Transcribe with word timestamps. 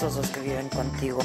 estos 0.00 0.16
dos 0.16 0.30
que 0.30 0.40
viven 0.40 0.66
contigo. 0.70 1.20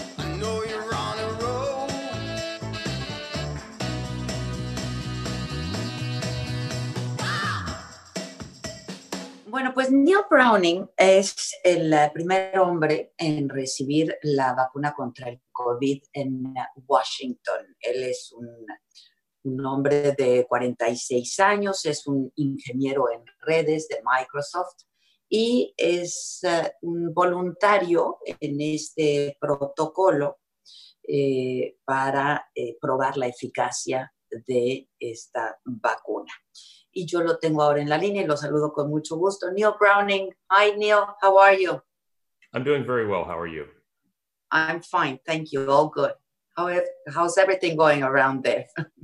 Bueno, 9.48 9.74
pues 9.74 9.90
Neil 9.92 10.18
Browning 10.30 10.90
es 10.98 11.58
el 11.64 11.94
eh, 11.94 12.12
primer 12.14 12.60
hombre 12.60 13.14
en 13.18 13.48
recibir 13.48 14.18
la 14.24 14.54
vacuna 14.54 14.94
contra 14.94 15.30
el 15.30 15.42
COVID 15.54 16.04
en 16.12 16.54
Washington. 16.86 17.78
Él 17.80 18.04
es 18.04 18.34
un, 18.34 18.66
un 19.44 19.66
hombre 19.66 20.12
de 20.18 20.46
46 20.50 21.40
años, 21.40 21.86
es 21.86 22.06
un 22.08 22.30
ingeniero 22.36 23.10
en 23.10 23.24
redes 23.40 23.88
de 23.88 24.02
Microsoft 24.04 24.84
y 25.38 25.74
es 25.76 26.40
uh, 26.44 26.88
un 26.88 27.14
voluntario 27.14 28.20
en 28.26 28.62
este 28.62 29.36
protocolo 29.38 30.40
eh, 31.04 31.76
para 31.84 32.50
eh, 32.56 32.78
probar 32.80 33.18
la 33.18 33.28
eficacia 33.28 34.14
de 34.30 34.88
esta 34.98 35.60
vacuna. 35.66 36.32
Y 36.90 37.06
yo 37.06 37.22
lo 37.22 37.38
tengo 37.38 37.64
ahora 37.64 37.82
en 37.82 37.90
la 37.90 37.98
línea 37.98 38.24
y 38.24 38.26
lo 38.26 38.38
saludo 38.38 38.72
con 38.72 38.90
mucho 38.90 39.18
gusto. 39.18 39.52
Neil 39.52 39.74
Browning. 39.78 40.34
Hi, 40.52 40.72
Neil. 40.78 41.04
How 41.22 41.38
are 41.38 41.62
you? 41.62 41.82
I'm 42.54 42.64
doing 42.64 42.86
very 42.86 43.06
well. 43.06 43.26
How 43.26 43.38
are 43.38 43.52
you? 43.52 43.66
I'm 44.52 44.82
fine. 44.82 45.20
Thank 45.26 45.52
you. 45.52 45.70
All 45.70 45.90
good. 45.90 46.14
How, 46.56 46.70
how's 47.14 47.38
everything 47.38 47.76
going 47.76 48.04
around 48.04 48.46
there? 48.46 48.68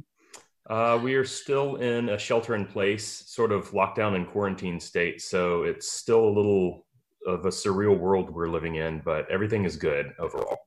Uh, 0.71 0.97
we 1.03 1.15
are 1.15 1.25
still 1.25 1.75
in 1.75 2.07
a 2.07 2.17
shelter 2.17 2.55
in 2.55 2.65
place, 2.65 3.25
sort 3.27 3.51
of 3.51 3.71
lockdown 3.71 4.15
and 4.15 4.25
quarantine 4.25 4.79
state. 4.79 5.21
So 5.21 5.63
it's 5.63 5.91
still 5.91 6.23
a 6.23 6.31
little 6.31 6.87
of 7.27 7.45
a 7.45 7.49
surreal 7.49 7.99
world 7.99 8.29
we're 8.29 8.47
living 8.47 8.75
in, 8.75 9.01
but 9.03 9.29
everything 9.29 9.65
is 9.65 9.75
good 9.75 10.13
overall. 10.17 10.57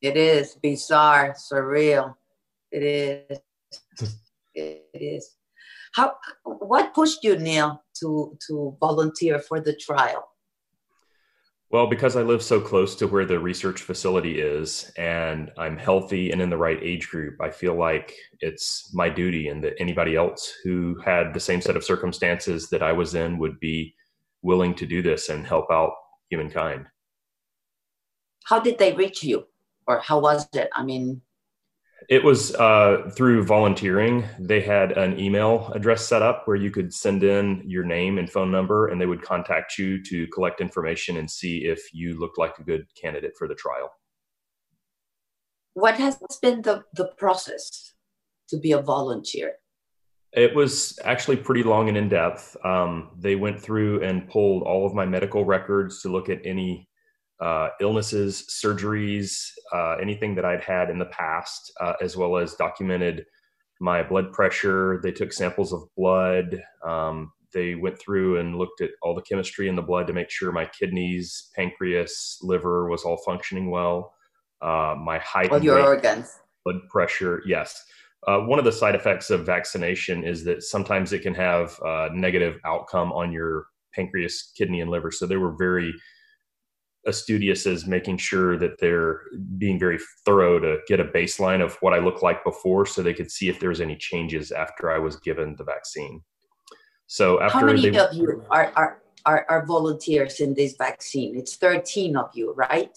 It 0.00 0.16
is 0.16 0.54
bizarre, 0.62 1.34
surreal. 1.34 2.14
It 2.70 2.82
is. 2.82 3.38
it 4.54 4.86
is. 4.94 5.36
How? 5.94 6.14
What 6.44 6.94
pushed 6.94 7.22
you, 7.22 7.36
Neil, 7.36 7.84
to 8.00 8.38
to 8.48 8.74
volunteer 8.80 9.40
for 9.40 9.60
the 9.60 9.76
trial? 9.76 10.31
Well, 11.72 11.86
because 11.86 12.16
I 12.16 12.22
live 12.22 12.42
so 12.42 12.60
close 12.60 12.94
to 12.96 13.06
where 13.06 13.24
the 13.24 13.38
research 13.38 13.80
facility 13.80 14.38
is 14.42 14.92
and 14.98 15.50
I'm 15.56 15.78
healthy 15.78 16.30
and 16.30 16.42
in 16.42 16.50
the 16.50 16.56
right 16.58 16.78
age 16.82 17.08
group, 17.08 17.40
I 17.40 17.48
feel 17.48 17.74
like 17.74 18.14
it's 18.40 18.90
my 18.92 19.08
duty 19.08 19.48
and 19.48 19.64
that 19.64 19.80
anybody 19.80 20.14
else 20.14 20.52
who 20.62 21.00
had 21.02 21.32
the 21.32 21.40
same 21.40 21.62
set 21.62 21.74
of 21.74 21.82
circumstances 21.82 22.68
that 22.68 22.82
I 22.82 22.92
was 22.92 23.14
in 23.14 23.38
would 23.38 23.58
be 23.58 23.94
willing 24.42 24.74
to 24.74 24.86
do 24.86 25.00
this 25.00 25.30
and 25.30 25.46
help 25.46 25.70
out 25.70 25.94
humankind. 26.28 26.84
How 28.44 28.60
did 28.60 28.76
they 28.76 28.92
reach 28.92 29.24
you? 29.24 29.46
Or 29.86 29.98
how 30.00 30.20
was 30.20 30.46
it? 30.52 30.68
I 30.74 30.84
mean, 30.84 31.22
it 32.08 32.24
was 32.24 32.54
uh, 32.54 33.10
through 33.16 33.44
volunteering. 33.44 34.24
They 34.38 34.60
had 34.60 34.92
an 34.92 35.18
email 35.18 35.70
address 35.74 36.06
set 36.06 36.22
up 36.22 36.42
where 36.46 36.56
you 36.56 36.70
could 36.70 36.92
send 36.92 37.22
in 37.22 37.62
your 37.66 37.84
name 37.84 38.18
and 38.18 38.30
phone 38.30 38.50
number, 38.50 38.88
and 38.88 39.00
they 39.00 39.06
would 39.06 39.22
contact 39.22 39.78
you 39.78 40.02
to 40.04 40.26
collect 40.28 40.60
information 40.60 41.16
and 41.16 41.30
see 41.30 41.64
if 41.64 41.92
you 41.92 42.18
looked 42.18 42.38
like 42.38 42.58
a 42.58 42.64
good 42.64 42.86
candidate 43.00 43.32
for 43.38 43.48
the 43.48 43.54
trial. 43.54 43.90
What 45.74 45.96
has 45.96 46.18
been 46.40 46.62
the, 46.62 46.84
the 46.94 47.06
process 47.16 47.94
to 48.48 48.58
be 48.58 48.72
a 48.72 48.80
volunteer? 48.80 49.54
It 50.32 50.54
was 50.54 50.98
actually 51.04 51.36
pretty 51.36 51.62
long 51.62 51.88
and 51.88 51.96
in 51.96 52.08
depth. 52.08 52.56
Um, 52.64 53.10
they 53.18 53.36
went 53.36 53.60
through 53.60 54.02
and 54.02 54.28
pulled 54.28 54.62
all 54.62 54.86
of 54.86 54.94
my 54.94 55.04
medical 55.04 55.44
records 55.44 56.00
to 56.02 56.08
look 56.08 56.28
at 56.28 56.40
any 56.44 56.88
uh, 57.42 57.70
illnesses, 57.80 58.44
surgeries, 58.48 59.50
uh, 59.74 59.96
anything 60.00 60.34
that 60.36 60.44
I'd 60.44 60.62
had 60.62 60.90
in 60.90 60.98
the 60.98 61.06
past, 61.06 61.72
uh, 61.80 61.94
as 62.00 62.16
well 62.16 62.36
as 62.36 62.54
documented 62.54 63.26
my 63.80 64.02
blood 64.02 64.32
pressure. 64.32 65.00
They 65.02 65.10
took 65.10 65.32
samples 65.32 65.72
of 65.72 65.82
blood. 65.96 66.62
Um, 66.86 67.32
they 67.52 67.74
went 67.74 67.98
through 67.98 68.38
and 68.38 68.56
looked 68.56 68.80
at 68.80 68.90
all 69.02 69.14
the 69.14 69.22
chemistry 69.22 69.68
in 69.68 69.74
the 69.74 69.82
blood 69.82 70.06
to 70.06 70.12
make 70.12 70.30
sure 70.30 70.52
my 70.52 70.66
kidneys, 70.66 71.50
pancreas, 71.56 72.38
liver 72.42 72.88
was 72.88 73.02
all 73.02 73.18
functioning 73.26 73.70
well. 73.70 74.14
Uh, 74.62 74.94
my 74.96 75.18
height, 75.18 75.50
all 75.50 75.62
your 75.62 75.80
organs, 75.80 76.38
blood 76.64 76.80
pressure. 76.88 77.42
Yes. 77.44 77.84
Uh, 78.28 78.38
one 78.38 78.60
of 78.60 78.64
the 78.64 78.70
side 78.70 78.94
effects 78.94 79.30
of 79.30 79.44
vaccination 79.44 80.22
is 80.22 80.44
that 80.44 80.62
sometimes 80.62 81.12
it 81.12 81.22
can 81.22 81.34
have 81.34 81.76
a 81.84 82.08
negative 82.14 82.60
outcome 82.64 83.10
on 83.12 83.32
your 83.32 83.66
pancreas, 83.92 84.52
kidney, 84.56 84.80
and 84.80 84.88
liver. 84.88 85.10
So 85.10 85.26
they 85.26 85.36
were 85.36 85.56
very 85.58 85.92
studious 87.10 87.66
as 87.66 87.86
making 87.86 88.16
sure 88.16 88.56
that 88.58 88.78
they're 88.78 89.22
being 89.58 89.78
very 89.78 89.98
thorough 90.24 90.60
to 90.60 90.78
get 90.86 91.00
a 91.00 91.04
baseline 91.04 91.64
of 91.64 91.74
what 91.80 91.92
I 91.92 91.98
look 91.98 92.22
like 92.22 92.44
before 92.44 92.86
so 92.86 93.02
they 93.02 93.14
could 93.14 93.30
see 93.30 93.48
if 93.48 93.58
there's 93.58 93.80
any 93.80 93.96
changes 93.96 94.52
after 94.52 94.92
I 94.92 94.98
was 94.98 95.16
given 95.16 95.56
the 95.56 95.64
vaccine. 95.64 96.22
So 97.08 97.40
after 97.40 97.58
how 97.58 97.66
many 97.66 97.90
they, 97.90 97.98
of 97.98 98.14
you 98.14 98.44
are, 98.50 98.72
are, 98.76 99.02
are, 99.26 99.46
are 99.48 99.66
volunteers 99.66 100.40
in 100.40 100.54
this 100.54 100.76
vaccine? 100.76 101.36
It's 101.36 101.56
13 101.56 102.16
of 102.16 102.30
you, 102.34 102.52
right? 102.52 102.96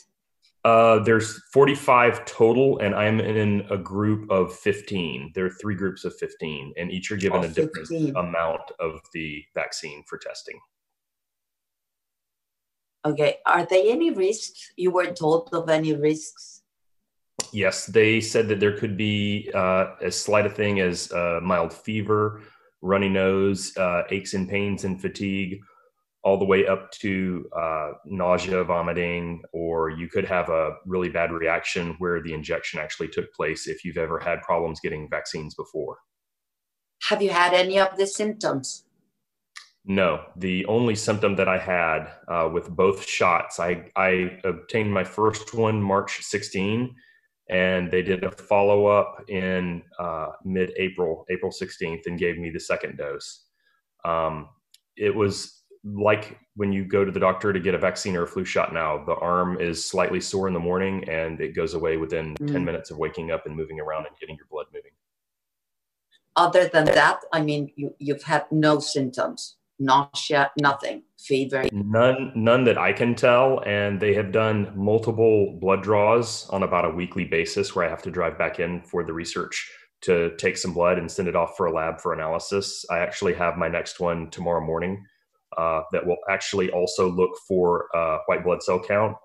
Uh, 0.64 1.00
there's 1.04 1.44
45 1.54 2.26
total, 2.26 2.80
and 2.80 2.96
I'm 2.96 3.20
in 3.20 3.68
a 3.70 3.78
group 3.78 4.30
of 4.32 4.56
15. 4.56 5.32
There 5.36 5.46
are 5.46 5.50
three 5.62 5.76
groups 5.76 6.06
of 6.06 6.16
15, 6.18 6.74
and 6.78 6.92
each 6.92 7.12
are 7.12 7.18
given 7.18 7.42
oh, 7.42 7.44
a 7.44 7.48
different 7.48 8.16
amount 8.16 8.64
of 8.80 9.00
the 9.14 9.44
vaccine 9.54 10.04
for 10.08 10.18
testing. 10.18 10.60
Okay. 13.06 13.38
Are 13.46 13.66
there 13.66 13.84
any 13.86 14.10
risks? 14.10 14.72
You 14.76 14.92
were 14.92 15.12
told 15.12 15.50
of 15.54 15.70
any 15.70 15.94
risks? 15.94 16.64
Yes, 17.54 17.86
they 17.86 18.20
said 18.20 18.48
that 18.48 18.60
there 18.60 18.78
could 18.78 18.98
be 18.98 19.52
uh, 19.54 19.96
as 20.02 20.20
slight 20.20 20.46
a 20.46 20.50
thing 20.50 20.80
as 20.80 21.12
uh, 21.12 21.40
mild 21.44 21.72
fever, 21.72 22.42
runny 22.82 23.10
nose, 23.10 23.76
uh, 23.78 24.04
aches 24.10 24.34
and 24.34 24.50
pains 24.50 24.84
and 24.84 25.00
fatigue, 25.00 25.60
all 26.24 26.40
the 26.40 26.46
way 26.46 26.66
up 26.66 26.90
to 26.92 27.48
uh, 27.56 27.92
nausea, 28.06 28.64
vomiting, 28.64 29.44
or 29.54 29.92
you 29.92 30.10
could 30.10 30.26
have 30.26 30.50
a 30.50 30.76
really 30.86 31.10
bad 31.10 31.32
reaction 31.32 31.96
where 32.00 32.22
the 32.24 32.34
injection 32.34 32.80
actually 32.80 33.08
took 33.10 33.32
place 33.34 33.68
if 33.68 33.86
you've 33.86 33.98
ever 33.98 34.20
had 34.20 34.42
problems 34.42 34.80
getting 34.80 35.08
vaccines 35.10 35.54
before. 35.54 35.98
Have 37.04 37.22
you 37.22 37.30
had 37.30 37.54
any 37.54 37.80
of 37.80 37.96
the 37.98 38.08
symptoms? 38.08 38.85
No, 39.88 40.26
the 40.36 40.66
only 40.66 40.96
symptom 40.96 41.36
that 41.36 41.48
I 41.48 41.60
had 41.60 42.08
uh, 42.28 42.50
with 42.52 42.70
both 42.70 43.06
shots, 43.06 43.60
I, 43.60 43.92
I 43.96 44.40
obtained 44.44 44.92
my 44.92 45.04
first 45.04 45.54
one 45.54 45.80
March 45.80 46.22
16, 46.22 46.96
and 47.52 47.92
they 47.92 48.02
did 48.02 48.24
a 48.24 48.32
follow 48.32 48.88
up 48.88 49.24
in 49.28 49.84
uh, 50.00 50.30
mid 50.44 50.72
April, 50.78 51.24
April 51.30 51.52
16th, 51.52 52.08
and 52.08 52.18
gave 52.18 52.40
me 52.40 52.50
the 52.50 52.60
second 52.60 52.98
dose. 52.98 53.46
Um, 54.04 54.50
it 54.98 55.14
was 55.14 55.62
like 55.84 56.40
when 56.56 56.72
you 56.72 56.84
go 56.84 57.06
to 57.06 57.12
the 57.12 57.20
doctor 57.20 57.54
to 57.54 57.60
get 57.60 57.76
a 57.76 57.78
vaccine 57.78 58.16
or 58.16 58.24
a 58.24 58.28
flu 58.28 58.44
shot 58.44 58.74
now, 58.74 59.04
the 59.06 59.14
arm 59.16 59.62
is 59.62 59.88
slightly 59.88 60.20
sore 60.20 60.48
in 60.48 60.56
the 60.56 60.60
morning 60.60 61.08
and 61.08 61.40
it 61.40 61.56
goes 61.56 61.76
away 61.76 61.98
within 61.98 62.34
mm. 62.36 62.52
10 62.52 62.66
minutes 62.66 62.90
of 62.90 62.98
waking 62.98 63.30
up 63.30 63.46
and 63.46 63.56
moving 63.56 63.80
around 63.80 64.08
and 64.08 64.16
getting 64.20 64.36
your 64.36 64.48
blood 64.50 64.66
moving. 64.74 64.92
Other 66.36 66.68
than 66.68 66.86
that, 66.86 67.20
I 67.32 67.42
mean, 67.42 67.72
you, 67.76 67.94
you've 68.00 68.24
had 68.24 68.46
no 68.52 68.80
symptoms 68.80 69.58
nausea, 69.80 70.52
nothing, 70.60 71.04
fever. 71.20 71.66
None, 71.72 72.32
none 72.36 72.64
that 72.66 72.78
I 72.78 72.94
can 72.94 73.16
tell. 73.16 73.62
And 73.66 74.00
they 74.00 74.14
have 74.14 74.32
done 74.32 74.72
multiple 74.76 75.58
blood 75.60 75.84
draws 75.84 76.48
on 76.50 76.64
about 76.64 76.86
a 76.86 76.90
weekly 76.90 77.26
basis 77.26 77.76
where 77.76 77.86
I 77.86 77.90
have 77.90 78.02
to 78.04 78.12
drive 78.12 78.38
back 78.38 78.60
in 78.60 78.82
for 78.82 79.04
the 79.04 79.14
research 79.14 79.70
to 80.02 80.36
take 80.38 80.58
some 80.58 80.74
blood 80.74 80.98
and 80.98 81.12
send 81.12 81.28
it 81.28 81.36
off 81.36 81.56
for 81.58 81.66
a 81.66 81.74
lab 81.74 82.00
for 82.00 82.14
analysis. 82.14 82.86
I 82.90 83.00
actually 83.00 83.34
have 83.34 83.58
my 83.58 83.68
next 83.68 84.00
one 84.00 84.30
tomorrow 84.30 84.64
morning 84.64 85.04
uh, 85.58 85.82
that 85.92 86.06
will 86.06 86.18
actually 86.30 86.70
also 86.72 87.10
look 87.10 87.32
for 87.48 87.88
uh, 87.96 88.20
white 88.28 88.44
blood 88.44 88.62
cell 88.62 88.80
count 88.80 89.16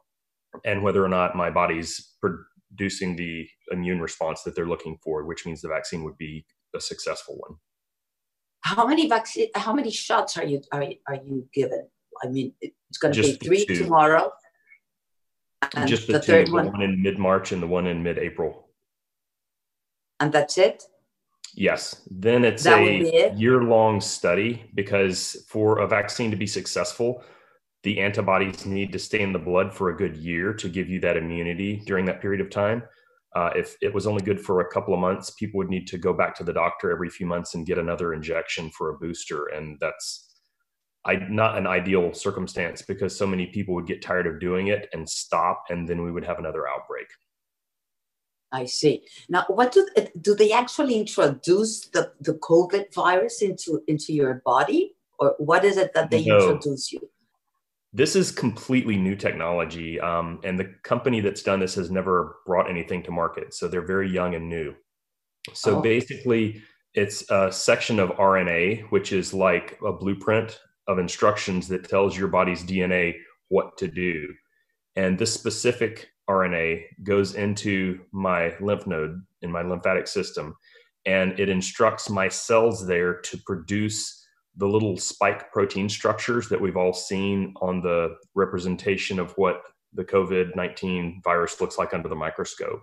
and 0.65 0.83
whether 0.83 1.05
or 1.05 1.09
not 1.09 1.37
my 1.37 1.51
body's 1.51 2.17
producing 2.21 3.17
the 3.17 3.47
immune 3.73 4.01
response 4.01 4.43
that 4.43 4.55
they're 4.55 4.67
looking 4.67 4.97
for, 5.03 5.25
which 5.25 5.45
means 5.45 5.61
the 5.61 5.69
vaccine 5.69 6.03
would 6.05 6.17
be 6.17 6.45
a 6.75 6.81
successful 6.81 7.37
one. 7.37 7.59
How 8.63 8.87
many 8.87 9.09
vaccine? 9.09 9.49
How 9.55 9.73
many 9.73 9.91
shots 9.91 10.37
are 10.37 10.45
you 10.45 10.63
are, 10.73 10.85
are 11.09 11.15
you 11.15 11.49
given? 11.53 11.89
I 12.23 12.29
mean, 12.29 12.53
it's 12.61 12.99
going 12.99 13.15
to 13.15 13.23
be 13.23 13.33
three 13.35 13.65
two. 13.65 13.85
tomorrow. 13.85 14.33
Just 15.87 16.07
the, 16.07 16.15
the 16.15 16.21
two, 16.21 16.45
the 16.45 16.53
one, 16.53 16.73
one 16.73 16.83
in 16.83 17.03
mid 17.03 17.19
March 17.19 17.53
and 17.53 17.63
the 17.63 17.67
one 17.67 17.87
in 17.87 18.03
mid 18.03 18.19
April. 18.19 18.69
And 20.19 20.33
that's 20.33 20.59
it. 20.59 20.85
Yes. 21.55 22.03
Then 22.11 22.45
it's 22.45 22.65
that 22.65 22.79
a 22.79 23.01
it? 23.01 23.35
year 23.35 23.63
long 23.63 24.01
study 24.01 24.71
because 24.75 25.45
for 25.49 25.79
a 25.79 25.87
vaccine 25.87 26.31
to 26.31 26.37
be 26.37 26.47
successful, 26.47 27.23
the 27.83 28.01
antibodies 28.01 28.67
need 28.67 28.93
to 28.93 28.99
stay 28.99 29.21
in 29.21 29.33
the 29.33 29.39
blood 29.39 29.73
for 29.73 29.91
a 29.91 29.97
good 29.97 30.17
year 30.17 30.53
to 30.55 30.69
give 30.69 30.89
you 30.89 31.01
that 31.01 31.17
immunity 31.17 31.83
during 31.87 32.05
that 32.07 32.21
period 32.21 32.41
of 32.41 32.51
time. 32.51 32.83
Uh, 33.37 33.51
if 33.55 33.77
it 33.81 33.95
was 33.95 34.07
only 34.07 34.23
good 34.23 34.41
for 34.41 34.61
a 34.61 34.71
couple 34.71 34.93
of 34.93 35.01
months, 35.01 35.31
people 35.31 35.59
would 35.59 35.71
need 35.71 35.87
to 35.87 35.99
go 35.99 36.13
back 36.13 36.35
to 36.35 36.45
the 36.45 36.53
doctor 36.53 36.91
every 36.91 37.09
few 37.09 37.27
months 37.27 37.55
and 37.55 37.67
get 37.67 37.79
another 37.79 38.13
injection 38.13 38.71
for 38.71 38.91
a 38.91 38.99
booster. 38.99 39.47
And 39.47 39.79
that's 39.81 40.31
I, 41.05 41.15
not 41.29 41.57
an 41.57 41.67
ideal 41.67 42.13
circumstance 42.13 42.83
because 42.83 43.17
so 43.17 43.27
many 43.27 43.47
people 43.47 43.75
would 43.75 43.87
get 43.87 44.03
tired 44.03 44.27
of 44.27 44.41
doing 44.41 44.67
it 44.67 44.89
and 44.93 45.09
stop, 45.09 45.65
and 45.71 45.89
then 45.89 46.03
we 46.03 46.11
would 46.11 46.25
have 46.25 46.39
another 46.39 46.69
outbreak. 46.69 47.07
I 48.53 48.65
see. 48.65 49.05
Now, 49.29 49.45
what 49.49 49.73
do 49.73 49.87
do 50.21 50.35
they 50.35 50.51
actually 50.53 50.99
introduce 50.99 51.87
the, 51.87 52.13
the 52.21 52.35
COVID 52.35 52.93
virus 52.93 53.43
into 53.43 53.81
into 53.87 54.13
your 54.13 54.43
body, 54.45 54.97
or 55.21 55.37
what 55.39 55.65
is 55.65 55.77
it 55.77 55.95
that 55.95 56.11
they 56.11 56.25
no. 56.25 56.37
introduce 56.37 56.93
you? 56.93 57.09
This 57.93 58.15
is 58.15 58.31
completely 58.31 58.97
new 58.97 59.17
technology, 59.17 59.99
um, 59.99 60.41
and 60.45 60.59
the 60.59 60.73
company 60.85 61.21
that's 61.21 61.43
done 61.43 61.59
this 61.59 61.75
has 61.75 61.91
never 61.91 62.37
brought 62.47 62.71
anything 62.71 63.03
to 63.05 63.11
market. 63.11 63.53
So 63.53 63.67
they're 63.67 63.87
very 63.87 64.09
young 64.09 64.35
and 64.35 64.49
new. 64.49 64.75
So 65.55 65.79
oh. 65.79 65.83
basically, 65.83 66.63
it's 66.95 67.29
a 67.31 67.51
section 67.51 67.99
of 67.99 68.11
RNA, 68.11 68.91
which 68.91 69.13
is 69.13 69.35
like 69.35 69.79
a 69.85 69.93
blueprint 69.93 70.61
of 70.87 70.99
instructions 70.99 71.69
that 71.69 71.89
tells 71.89 72.17
your 72.17 72.29
body's 72.29 72.63
DNA 72.65 73.15
what 73.49 73.77
to 73.79 73.89
do. 73.89 74.29
And 74.97 75.19
this 75.19 75.33
specific 75.33 76.09
RNA 76.29 76.85
goes 77.03 77.35
into 77.35 78.01
my 78.13 78.55
lymph 78.61 78.87
node 78.87 79.23
in 79.43 79.51
my 79.51 79.63
lymphatic 79.63 80.07
system, 80.07 80.57
and 81.07 81.39
it 81.41 81.49
instructs 81.49 82.09
my 82.09 82.29
cells 82.29 82.87
there 82.87 83.21
to 83.21 83.39
produce 83.39 84.20
the 84.61 84.69
little 84.69 84.97
spike 84.99 85.51
protein 85.53 85.89
structures 85.89 86.49
that 86.51 86.61
we've 86.61 86.77
all 86.77 86.93
seen 86.93 87.55
on 87.63 87.81
the 87.81 88.15
representation 88.35 89.19
of 89.19 89.33
what 89.33 89.63
the 89.95 90.05
COVID 90.05 90.55
19 90.55 91.23
virus 91.25 91.61
looks 91.61 91.79
like 91.79 91.95
under 91.95 92.09
the 92.09 92.15
microscope. 92.15 92.83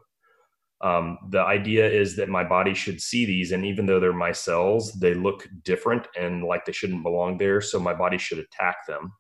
Um, 0.82 1.20
the 1.30 1.40
idea 1.40 1.88
is 1.90 2.16
that 2.16 2.30
my 2.30 2.44
body 2.44 2.74
should 2.74 3.00
see 3.00 3.26
these, 3.26 3.52
and 3.52 3.64
even 3.64 3.86
though 3.86 4.00
they're 4.00 4.12
my 4.12 4.32
cells, 4.32 4.92
they 4.94 5.14
look 5.14 5.48
different 5.64 6.08
and 6.20 6.44
like 6.44 6.66
they 6.66 6.72
shouldn't 6.72 7.04
belong 7.04 7.38
there. 7.38 7.62
So 7.62 7.80
my 7.80 7.94
body 7.94 8.18
should 8.18 8.40
attack 8.40 8.88
them. 8.88 9.14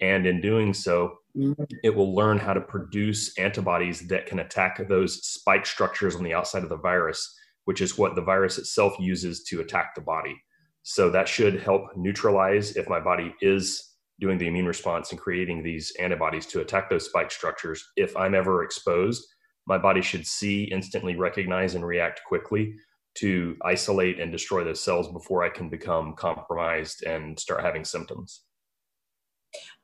And 0.00 0.26
in 0.26 0.40
doing 0.40 0.74
so, 0.74 1.18
mm-hmm. 1.36 1.62
it 1.84 1.94
will 1.94 2.12
learn 2.12 2.38
how 2.38 2.54
to 2.54 2.60
produce 2.60 3.38
antibodies 3.38 4.08
that 4.08 4.26
can 4.26 4.40
attack 4.40 4.88
those 4.88 5.24
spike 5.24 5.64
structures 5.64 6.16
on 6.16 6.24
the 6.24 6.34
outside 6.34 6.64
of 6.64 6.68
the 6.68 6.76
virus, 6.76 7.32
which 7.66 7.80
is 7.80 7.96
what 7.96 8.16
the 8.16 8.22
virus 8.22 8.58
itself 8.58 8.94
uses 8.98 9.44
to 9.44 9.60
attack 9.60 9.94
the 9.94 10.00
body. 10.00 10.42
So 10.82 11.10
that 11.10 11.28
should 11.28 11.60
help 11.60 11.96
neutralize 11.96 12.76
if 12.76 12.88
my 12.88 13.00
body 13.00 13.34
is 13.40 13.92
doing 14.20 14.38
the 14.38 14.46
immune 14.46 14.66
response 14.66 15.10
and 15.10 15.20
creating 15.20 15.62
these 15.62 15.92
antibodies 15.98 16.46
to 16.46 16.60
attack 16.60 16.90
those 16.90 17.06
spike 17.06 17.30
structures. 17.30 17.88
If 17.96 18.16
I'm 18.16 18.34
ever 18.34 18.64
exposed, 18.64 19.26
my 19.66 19.78
body 19.78 20.02
should 20.02 20.26
see, 20.26 20.64
instantly 20.64 21.16
recognize, 21.16 21.74
and 21.74 21.86
react 21.86 22.22
quickly 22.26 22.74
to 23.14 23.56
isolate 23.64 24.18
and 24.18 24.32
destroy 24.32 24.64
those 24.64 24.82
cells 24.82 25.12
before 25.12 25.44
I 25.44 25.50
can 25.50 25.68
become 25.68 26.14
compromised 26.14 27.04
and 27.04 27.38
start 27.38 27.62
having 27.62 27.84
symptoms. 27.84 28.42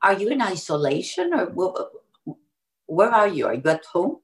Are 0.03 0.15
you 0.15 0.29
in 0.29 0.41
isolation 0.41 1.33
or 1.35 1.53
where 2.87 3.11
are 3.11 3.29
you? 3.29 3.47
Are 3.47 3.55
you 3.55 3.62
at 3.67 3.85
home? 3.85 4.19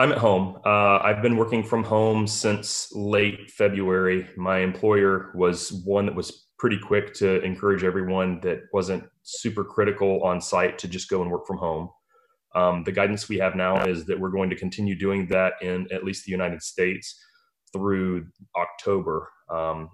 I'm 0.00 0.12
at 0.12 0.18
home. 0.18 0.58
Uh, 0.64 0.98
I've 1.02 1.20
been 1.20 1.36
working 1.36 1.62
from 1.62 1.84
home 1.84 2.26
since 2.26 2.90
late 2.94 3.50
February. 3.50 4.26
My 4.34 4.60
employer 4.60 5.30
was 5.34 5.72
one 5.84 6.06
that 6.06 6.14
was 6.14 6.46
pretty 6.58 6.78
quick 6.78 7.12
to 7.16 7.42
encourage 7.42 7.84
everyone 7.84 8.40
that 8.40 8.60
wasn't 8.72 9.04
super 9.24 9.62
critical 9.62 10.22
on 10.22 10.40
site 10.40 10.78
to 10.78 10.88
just 10.88 11.10
go 11.10 11.20
and 11.20 11.30
work 11.30 11.46
from 11.46 11.58
home. 11.58 11.90
Um, 12.54 12.82
the 12.84 12.92
guidance 12.92 13.28
we 13.28 13.36
have 13.40 13.54
now 13.54 13.84
is 13.84 14.06
that 14.06 14.18
we're 14.18 14.30
going 14.30 14.48
to 14.48 14.56
continue 14.56 14.98
doing 14.98 15.26
that 15.26 15.52
in 15.60 15.86
at 15.92 16.02
least 16.02 16.24
the 16.24 16.32
United 16.32 16.62
States 16.62 17.22
through 17.70 18.26
October. 18.56 19.28
Um, 19.50 19.90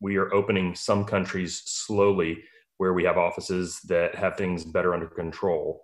we 0.00 0.16
are 0.16 0.32
opening 0.32 0.74
some 0.74 1.04
countries 1.04 1.60
slowly 1.66 2.42
where 2.78 2.94
we 2.94 3.04
have 3.04 3.18
offices 3.18 3.78
that 3.88 4.14
have 4.14 4.38
things 4.38 4.64
better 4.64 4.94
under 4.94 5.06
control. 5.06 5.82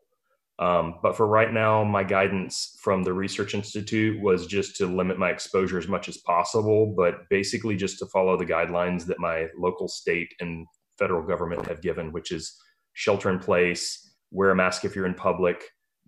Um, 0.59 0.95
but 1.03 1.17
for 1.17 1.27
right 1.27 1.53
now, 1.53 1.85
my 1.85 2.03
guidance 2.03 2.79
from 2.81 3.03
the 3.03 3.13
Research 3.13 3.55
Institute 3.55 4.21
was 4.23 4.47
just 4.47 4.77
to 4.77 4.87
limit 4.87 5.19
my 5.19 5.31
exposure 5.31 5.79
as 5.79 5.87
much 5.87 6.09
as 6.09 6.17
possible, 6.19 6.95
but 6.97 7.29
basically 7.29 7.77
just 7.77 7.99
to 7.99 8.07
follow 8.07 8.39
the 8.39 8.47
guidelines 8.47 9.05
that 9.07 9.21
my 9.21 9.49
local, 9.59 9.87
state, 9.87 10.33
and 10.41 10.67
federal 10.99 11.27
government 11.27 11.67
have 11.67 11.83
given, 11.83 12.11
which 12.11 12.33
is 12.33 12.57
shelter 12.95 13.29
in 13.29 13.39
place, 13.39 14.15
wear 14.31 14.51
a 14.51 14.57
mask 14.57 14.85
if 14.85 14.97
you're 14.97 15.07
in 15.07 15.15
public, 15.15 15.63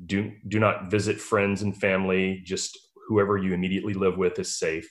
do 0.06 0.32
do 0.46 0.58
not 0.58 0.90
visit 0.90 1.20
friends 1.20 1.62
and 1.62 1.76
family, 1.76 2.40
just 2.44 2.78
whoever 3.08 3.36
you 3.36 3.52
immediately 3.52 3.94
live 3.94 4.16
with 4.16 4.38
is 4.38 4.58
safe. 4.58 4.88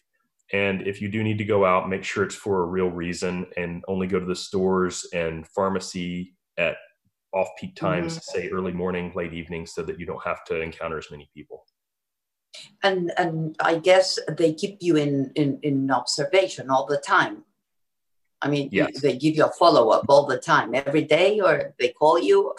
And 0.53 0.87
if 0.87 1.01
you 1.01 1.09
do 1.09 1.23
need 1.23 1.37
to 1.39 1.45
go 1.45 1.65
out, 1.65 1.89
make 1.89 2.03
sure 2.03 2.23
it's 2.23 2.35
for 2.35 2.61
a 2.61 2.65
real 2.65 2.89
reason 2.89 3.47
and 3.57 3.83
only 3.87 4.07
go 4.07 4.19
to 4.19 4.25
the 4.25 4.35
stores 4.35 5.05
and 5.13 5.47
pharmacy 5.47 6.35
at 6.57 6.77
off 7.33 7.49
peak 7.59 7.75
times, 7.75 8.17
mm-hmm. 8.17 8.39
say 8.39 8.49
early 8.49 8.71
morning, 8.71 9.11
late 9.15 9.33
evening, 9.33 9.65
so 9.65 9.83
that 9.83 9.99
you 9.99 10.05
don't 10.05 10.23
have 10.23 10.43
to 10.45 10.61
encounter 10.61 10.97
as 10.97 11.11
many 11.11 11.29
people. 11.33 11.65
And 12.83 13.11
and 13.17 13.55
I 13.59 13.77
guess 13.77 14.17
they 14.37 14.53
keep 14.53 14.77
you 14.81 14.95
in 14.95 15.31
in, 15.35 15.59
in 15.61 15.91
observation 15.91 16.69
all 16.69 16.85
the 16.85 16.97
time. 16.97 17.43
I 18.41 18.49
mean, 18.49 18.69
yes. 18.71 19.01
they 19.01 19.17
give 19.17 19.35
you 19.35 19.45
a 19.45 19.51
follow 19.51 19.89
up 19.89 20.05
all 20.09 20.25
the 20.27 20.37
time, 20.37 20.75
every 20.75 21.03
day, 21.03 21.39
or 21.39 21.73
they 21.79 21.89
call 21.89 22.19
you. 22.19 22.53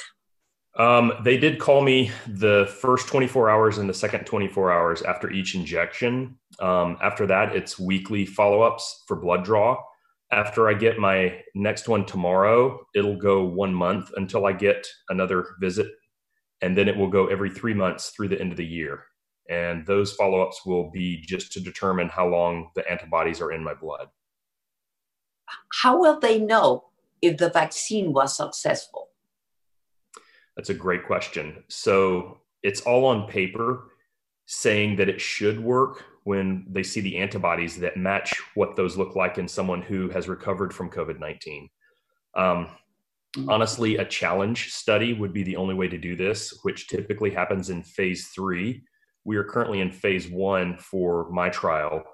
Um, 0.76 1.12
they 1.24 1.38
did 1.38 1.58
call 1.58 1.82
me 1.82 2.10
the 2.26 2.72
first 2.80 3.08
24 3.08 3.50
hours 3.50 3.78
and 3.78 3.88
the 3.88 3.94
second 3.94 4.24
24 4.24 4.72
hours 4.72 5.02
after 5.02 5.30
each 5.30 5.54
injection. 5.54 6.36
Um, 6.60 6.98
after 7.02 7.26
that, 7.26 7.54
it's 7.54 7.78
weekly 7.78 8.26
follow 8.26 8.62
ups 8.62 9.04
for 9.06 9.16
blood 9.16 9.44
draw 9.44 9.76
after 10.30 10.68
I 10.68 10.74
get 10.74 10.98
my 10.98 11.42
next 11.54 11.88
one 11.88 12.04
tomorrow, 12.04 12.86
it'll 12.94 13.16
go 13.16 13.44
one 13.44 13.72
month 13.72 14.10
until 14.16 14.46
I 14.46 14.52
get 14.52 14.86
another 15.08 15.56
visit. 15.60 15.88
And 16.60 16.76
then 16.76 16.88
it 16.88 16.96
will 16.96 17.08
go 17.08 17.28
every 17.28 17.50
three 17.50 17.74
months 17.74 18.10
through 18.10 18.28
the 18.28 18.40
end 18.40 18.52
of 18.52 18.58
the 18.58 18.66
year. 18.66 19.04
And 19.48 19.86
those 19.86 20.12
follow 20.12 20.42
ups 20.42 20.66
will 20.66 20.90
be 20.90 21.22
just 21.22 21.52
to 21.52 21.60
determine 21.60 22.08
how 22.08 22.28
long 22.28 22.70
the 22.74 22.88
antibodies 22.90 23.40
are 23.40 23.52
in 23.52 23.64
my 23.64 23.72
blood. 23.72 24.08
How 25.82 25.98
will 25.98 26.20
they 26.20 26.38
know 26.38 26.84
if 27.22 27.38
the 27.38 27.48
vaccine 27.48 28.12
was 28.12 28.36
successful? 28.36 29.08
That's 30.56 30.70
a 30.70 30.74
great 30.74 31.06
question. 31.06 31.64
So 31.68 32.40
it's 32.62 32.82
all 32.82 33.06
on 33.06 33.28
paper 33.28 33.92
saying 34.46 34.96
that 34.96 35.08
it 35.08 35.20
should 35.20 35.60
work 35.60 36.04
when 36.28 36.62
they 36.68 36.82
see 36.82 37.00
the 37.00 37.16
antibodies 37.16 37.78
that 37.78 37.96
match 37.96 38.38
what 38.54 38.76
those 38.76 38.98
look 38.98 39.16
like 39.16 39.38
in 39.38 39.48
someone 39.48 39.80
who 39.80 40.10
has 40.10 40.28
recovered 40.28 40.74
from 40.74 40.90
COVID 40.90 41.18
19. 41.18 41.70
Um, 42.34 42.66
mm-hmm. 43.34 43.48
honestly, 43.48 43.96
a 43.96 44.04
challenge 44.04 44.70
study 44.74 45.14
would 45.14 45.32
be 45.32 45.42
the 45.42 45.56
only 45.56 45.74
way 45.74 45.88
to 45.88 45.96
do 45.96 46.16
this, 46.16 46.52
which 46.64 46.88
typically 46.88 47.30
happens 47.30 47.70
in 47.70 47.82
phase 47.82 48.28
three. 48.34 48.82
We 49.24 49.38
are 49.38 49.44
currently 49.44 49.80
in 49.80 49.90
phase 49.90 50.28
one 50.28 50.76
for 50.76 51.30
my 51.30 51.48
trial. 51.48 52.04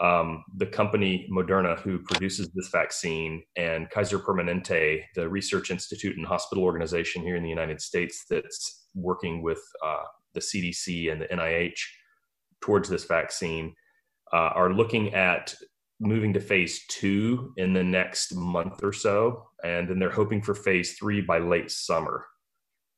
Um, 0.00 0.44
the 0.58 0.66
company 0.66 1.26
Moderna, 1.32 1.78
who 1.78 1.98
produces 2.00 2.50
this 2.52 2.68
vaccine, 2.68 3.42
and 3.56 3.88
Kaiser 3.88 4.18
Permanente, 4.18 5.04
the 5.14 5.30
research 5.30 5.70
institute 5.70 6.18
and 6.18 6.26
hospital 6.26 6.64
organization 6.64 7.22
here 7.22 7.36
in 7.36 7.42
the 7.42 7.48
United 7.48 7.80
States 7.80 8.26
that's 8.28 8.86
working 8.94 9.42
with 9.42 9.62
uh, 9.82 10.04
the 10.34 10.40
CDC 10.40 11.10
and 11.10 11.22
the 11.22 11.28
NIH 11.28 11.80
towards 12.62 12.88
this 12.88 13.04
vaccine 13.04 13.74
uh, 14.32 14.50
are 14.54 14.72
looking 14.72 15.14
at 15.14 15.54
moving 16.00 16.32
to 16.32 16.40
phase 16.40 16.84
two 16.88 17.52
in 17.56 17.72
the 17.72 17.82
next 17.82 18.34
month 18.34 18.82
or 18.82 18.92
so, 18.92 19.46
and 19.62 19.88
then 19.88 19.98
they're 19.98 20.10
hoping 20.10 20.42
for 20.42 20.54
phase 20.54 20.94
three 20.94 21.20
by 21.20 21.38
late 21.38 21.70
summer. 21.70 22.26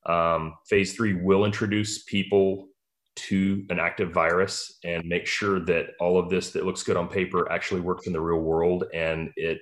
Um, 0.07 0.55
phase 0.69 0.95
three 0.95 1.15
will 1.15 1.45
introduce 1.45 2.05
people 2.05 2.69
to 3.17 3.65
an 3.71 3.79
active 3.79 4.13
virus 4.13 4.79
and 4.85 5.05
make 5.07 5.27
sure 5.27 5.61
that 5.61 5.91
all 6.01 6.19
of 6.19 6.31
this 6.31 6.51
that 6.51 6.65
looks 6.65 6.83
good 6.83 6.97
on 6.97 7.09
paper 7.09 7.51
actually 7.51 7.81
works 7.81 8.07
in 8.07 8.13
the 8.13 8.21
real 8.21 8.41
world 8.41 8.85
and 8.93 9.31
it 9.37 9.59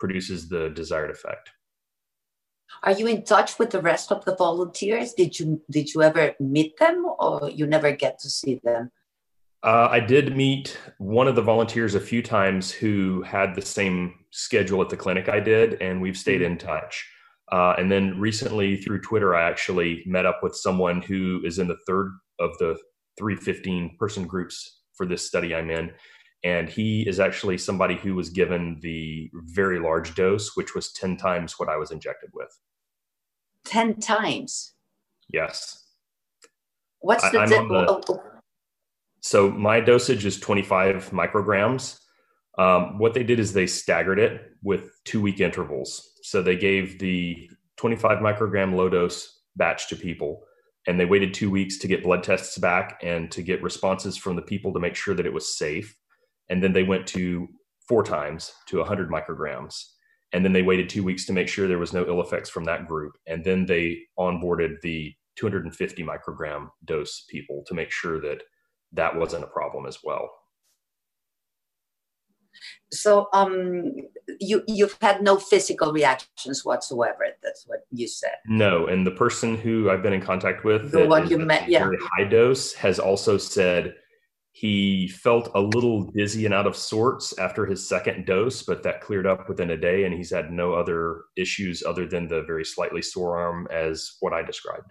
produces 0.00 0.48
the 0.48 0.70
desired 0.70 1.10
effect. 1.10 1.50
Are 2.82 2.92
you 2.92 3.06
in 3.06 3.24
touch 3.24 3.58
with 3.58 3.70
the 3.70 3.80
rest 3.80 4.12
of 4.12 4.24
the 4.24 4.36
volunteers? 4.36 5.14
Did 5.14 5.38
you 5.38 5.60
did 5.70 5.92
you 5.92 6.02
ever 6.02 6.34
meet 6.38 6.76
them, 6.78 7.06
or 7.18 7.50
you 7.50 7.66
never 7.66 7.92
get 7.92 8.18
to 8.20 8.30
see 8.30 8.60
them? 8.62 8.90
Uh, 9.62 9.88
I 9.90 10.00
did 10.00 10.36
meet 10.36 10.78
one 10.98 11.26
of 11.26 11.34
the 11.34 11.42
volunteers 11.42 11.94
a 11.94 12.00
few 12.00 12.22
times 12.22 12.70
who 12.70 13.22
had 13.22 13.54
the 13.54 13.62
same 13.62 14.14
schedule 14.30 14.80
at 14.82 14.88
the 14.88 14.96
clinic 14.96 15.28
I 15.28 15.40
did, 15.40 15.80
and 15.82 16.00
we've 16.00 16.16
stayed 16.16 16.42
in 16.42 16.58
touch. 16.58 17.08
Uh, 17.50 17.74
and 17.78 17.90
then 17.90 18.18
recently 18.20 18.76
through 18.76 19.00
Twitter, 19.00 19.34
I 19.34 19.48
actually 19.48 20.02
met 20.06 20.26
up 20.26 20.40
with 20.42 20.54
someone 20.54 21.02
who 21.02 21.40
is 21.44 21.58
in 21.58 21.66
the 21.66 21.78
third 21.86 22.12
of 22.38 22.56
the 22.58 22.78
315 23.18 23.96
person 23.98 24.26
groups 24.26 24.82
for 24.94 25.06
this 25.06 25.26
study 25.26 25.54
I'm 25.54 25.70
in. 25.70 25.90
And 26.44 26.68
he 26.68 27.02
is 27.08 27.18
actually 27.18 27.58
somebody 27.58 27.96
who 27.96 28.14
was 28.14 28.30
given 28.30 28.78
the 28.80 29.28
very 29.32 29.80
large 29.80 30.14
dose, 30.14 30.56
which 30.56 30.74
was 30.74 30.92
10 30.92 31.16
times 31.16 31.54
what 31.58 31.68
I 31.68 31.76
was 31.76 31.90
injected 31.90 32.30
with. 32.32 32.48
10 33.64 33.96
times? 33.96 34.74
Yes. 35.32 35.84
What's 37.00 37.28
the, 37.30 37.96
oh. 38.08 38.37
So 39.28 39.50
my 39.50 39.78
dosage 39.78 40.24
is 40.24 40.40
25 40.40 41.10
micrograms. 41.10 41.98
Um, 42.56 42.98
what 42.98 43.12
they 43.12 43.22
did 43.22 43.38
is 43.38 43.52
they 43.52 43.66
staggered 43.66 44.18
it 44.18 44.40
with 44.62 44.90
two 45.04 45.20
week 45.20 45.40
intervals. 45.40 46.12
So 46.22 46.40
they 46.40 46.56
gave 46.56 46.98
the 46.98 47.50
25 47.76 48.20
microgram 48.20 48.74
low 48.74 48.88
dose 48.88 49.40
batch 49.54 49.90
to 49.90 49.96
people 49.96 50.44
and 50.86 50.98
they 50.98 51.04
waited 51.04 51.34
two 51.34 51.50
weeks 51.50 51.76
to 51.76 51.86
get 51.86 52.02
blood 52.02 52.22
tests 52.22 52.56
back 52.56 52.98
and 53.02 53.30
to 53.32 53.42
get 53.42 53.62
responses 53.62 54.16
from 54.16 54.34
the 54.34 54.40
people 54.40 54.72
to 54.72 54.80
make 54.80 54.94
sure 54.94 55.14
that 55.14 55.26
it 55.26 55.34
was 55.34 55.58
safe. 55.58 55.94
And 56.48 56.62
then 56.62 56.72
they 56.72 56.84
went 56.84 57.06
to 57.08 57.48
four 57.86 58.02
times 58.02 58.50
to 58.68 58.78
100 58.78 59.10
micrograms. 59.10 59.74
And 60.32 60.42
then 60.42 60.54
they 60.54 60.62
waited 60.62 60.88
two 60.88 61.04
weeks 61.04 61.26
to 61.26 61.34
make 61.34 61.48
sure 61.48 61.68
there 61.68 61.76
was 61.76 61.92
no 61.92 62.06
ill 62.08 62.22
effects 62.22 62.48
from 62.48 62.64
that 62.64 62.88
group. 62.88 63.12
And 63.26 63.44
then 63.44 63.66
they 63.66 63.98
onboarded 64.18 64.80
the 64.80 65.12
250 65.36 66.02
microgram 66.02 66.70
dose 66.86 67.26
people 67.28 67.62
to 67.66 67.74
make 67.74 67.90
sure 67.90 68.22
that 68.22 68.40
that 68.92 69.16
wasn't 69.16 69.44
a 69.44 69.48
problem 69.48 69.86
as 69.86 69.98
well. 70.02 70.30
So 72.90 73.28
um, 73.32 73.92
you 74.40 74.62
you've 74.66 74.96
had 75.00 75.22
no 75.22 75.36
physical 75.36 75.92
reactions 75.92 76.64
whatsoever. 76.64 77.24
That's 77.42 77.64
what 77.66 77.80
you 77.90 78.08
said. 78.08 78.36
No, 78.46 78.86
and 78.86 79.06
the 79.06 79.10
person 79.10 79.56
who 79.56 79.90
I've 79.90 80.02
been 80.02 80.14
in 80.14 80.22
contact 80.22 80.64
with, 80.64 80.90
the 80.90 81.06
one 81.06 81.28
you 81.28 81.38
met, 81.38 81.68
yeah, 81.68 81.90
high 82.16 82.24
dose, 82.24 82.72
has 82.74 82.98
also 82.98 83.36
said 83.36 83.94
he 84.52 85.06
felt 85.08 85.50
a 85.54 85.60
little 85.60 86.10
dizzy 86.10 86.44
and 86.46 86.54
out 86.54 86.66
of 86.66 86.74
sorts 86.74 87.38
after 87.38 87.66
his 87.66 87.86
second 87.86 88.26
dose, 88.26 88.62
but 88.62 88.82
that 88.82 89.02
cleared 89.02 89.26
up 89.26 89.48
within 89.48 89.70
a 89.70 89.76
day, 89.76 90.04
and 90.04 90.14
he's 90.14 90.30
had 90.30 90.50
no 90.50 90.72
other 90.72 91.24
issues 91.36 91.82
other 91.84 92.06
than 92.06 92.26
the 92.26 92.42
very 92.42 92.64
slightly 92.64 93.02
sore 93.02 93.38
arm, 93.38 93.68
as 93.70 94.16
what 94.20 94.32
I 94.32 94.42
described. 94.42 94.90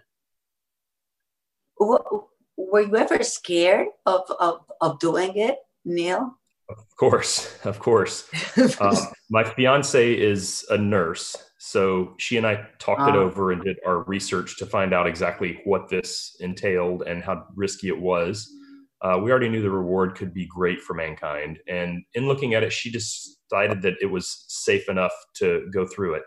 Were 2.58 2.80
you 2.80 2.96
ever 2.96 3.22
scared 3.22 3.86
of 4.04 4.30
of, 4.40 4.60
of 4.80 4.98
doing 4.98 5.36
it, 5.36 5.56
Neil? 5.84 6.34
Of 6.68 6.96
course, 6.98 7.56
of 7.64 7.78
course. 7.78 8.28
um, 8.80 8.96
my 9.30 9.44
fiance 9.44 10.12
is 10.12 10.66
a 10.68 10.76
nurse, 10.76 11.36
so 11.58 12.14
she 12.18 12.36
and 12.36 12.46
I 12.46 12.66
talked 12.78 13.08
it 13.08 13.14
ah. 13.14 13.20
over 13.20 13.52
and 13.52 13.62
did 13.62 13.78
our 13.86 14.02
research 14.02 14.58
to 14.58 14.66
find 14.66 14.92
out 14.92 15.06
exactly 15.06 15.60
what 15.64 15.88
this 15.88 16.36
entailed 16.40 17.02
and 17.02 17.22
how 17.22 17.46
risky 17.54 17.88
it 17.88 17.98
was. 17.98 18.50
Uh, 19.00 19.18
we 19.22 19.30
already 19.30 19.48
knew 19.48 19.62
the 19.62 19.70
reward 19.70 20.16
could 20.16 20.34
be 20.34 20.44
great 20.46 20.80
for 20.80 20.94
mankind, 20.94 21.60
and 21.68 22.02
in 22.14 22.26
looking 22.26 22.54
at 22.54 22.64
it, 22.64 22.72
she 22.72 22.90
decided 22.90 23.80
that 23.82 23.94
it 24.02 24.06
was 24.10 24.44
safe 24.48 24.88
enough 24.88 25.14
to 25.34 25.70
go 25.72 25.86
through 25.86 26.14
it. 26.14 26.24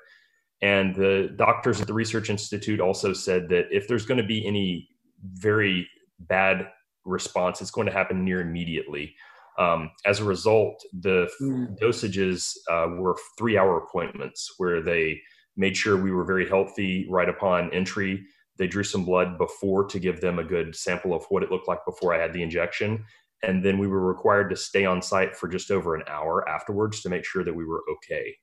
And 0.61 0.95
the 0.95 1.33
doctors 1.35 1.81
at 1.81 1.88
the 1.88 1.93
Research 1.93 2.29
Institute 2.29 2.79
also 2.79 3.11
said 3.11 3.50
that 3.50 3.65
if 3.69 3.88
there's 3.88 4.05
going 4.05 4.19
to 4.19 4.25
be 4.25 4.45
any 4.47 4.88
very 5.23 5.88
bad 6.27 6.67
response, 7.05 7.61
it's 7.61 7.71
going 7.71 7.87
to 7.87 7.93
happen 7.93 8.23
near 8.23 8.41
immediately. 8.41 9.15
Um, 9.57 9.91
as 10.05 10.19
a 10.19 10.23
result, 10.23 10.81
the 10.93 11.29
mm. 11.41 11.77
dosages 11.79 12.53
uh, 12.69 12.87
were 12.97 13.17
three 13.37 13.57
hour 13.57 13.77
appointments 13.77 14.53
where 14.57 14.81
they 14.81 15.21
made 15.57 15.75
sure 15.75 15.97
we 15.97 16.11
were 16.11 16.23
very 16.23 16.47
healthy 16.47 17.07
right 17.09 17.29
upon 17.29 17.73
entry. 17.73 18.23
They 18.57 18.67
drew 18.67 18.83
some 18.83 19.05
blood 19.05 19.37
before 19.37 19.85
to 19.87 19.99
give 19.99 20.21
them 20.21 20.39
a 20.39 20.43
good 20.43 20.75
sample 20.75 21.13
of 21.13 21.25
what 21.29 21.43
it 21.43 21.51
looked 21.51 21.67
like 21.67 21.79
before 21.85 22.13
I 22.13 22.19
had 22.19 22.33
the 22.33 22.43
injection. 22.43 23.05
And 23.43 23.65
then 23.65 23.77
we 23.77 23.87
were 23.87 24.05
required 24.05 24.49
to 24.51 24.55
stay 24.55 24.85
on 24.85 25.01
site 25.01 25.35
for 25.35 25.47
just 25.47 25.71
over 25.71 25.95
an 25.95 26.03
hour 26.07 26.47
afterwards 26.47 27.01
to 27.01 27.09
make 27.09 27.25
sure 27.25 27.43
that 27.43 27.55
we 27.55 27.65
were 27.65 27.81
okay. 27.93 28.35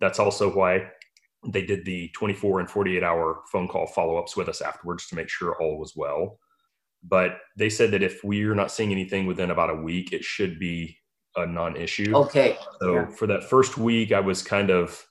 That's 0.00 0.18
also 0.18 0.54
why 0.54 0.90
they 1.46 1.64
did 1.64 1.84
the 1.84 2.10
24 2.14 2.60
and 2.60 2.70
48 2.70 3.02
hour 3.02 3.42
phone 3.50 3.68
call 3.68 3.86
follow 3.86 4.16
ups 4.16 4.36
with 4.36 4.48
us 4.48 4.60
afterwards 4.60 5.06
to 5.08 5.16
make 5.16 5.28
sure 5.28 5.56
all 5.60 5.78
was 5.78 5.94
well. 5.96 6.38
But 7.02 7.38
they 7.56 7.70
said 7.70 7.92
that 7.92 8.02
if 8.02 8.22
we're 8.24 8.54
not 8.54 8.72
seeing 8.72 8.92
anything 8.92 9.26
within 9.26 9.50
about 9.50 9.70
a 9.70 9.74
week, 9.74 10.12
it 10.12 10.24
should 10.24 10.58
be 10.58 10.98
a 11.36 11.46
non-issue. 11.46 12.14
Okay. 12.14 12.56
So 12.80 12.94
yeah. 12.94 13.06
for 13.06 13.26
that 13.28 13.44
first 13.44 13.78
week, 13.78 14.12
I 14.12 14.20
was 14.20 14.42
kind 14.42 14.70
of 14.70 15.02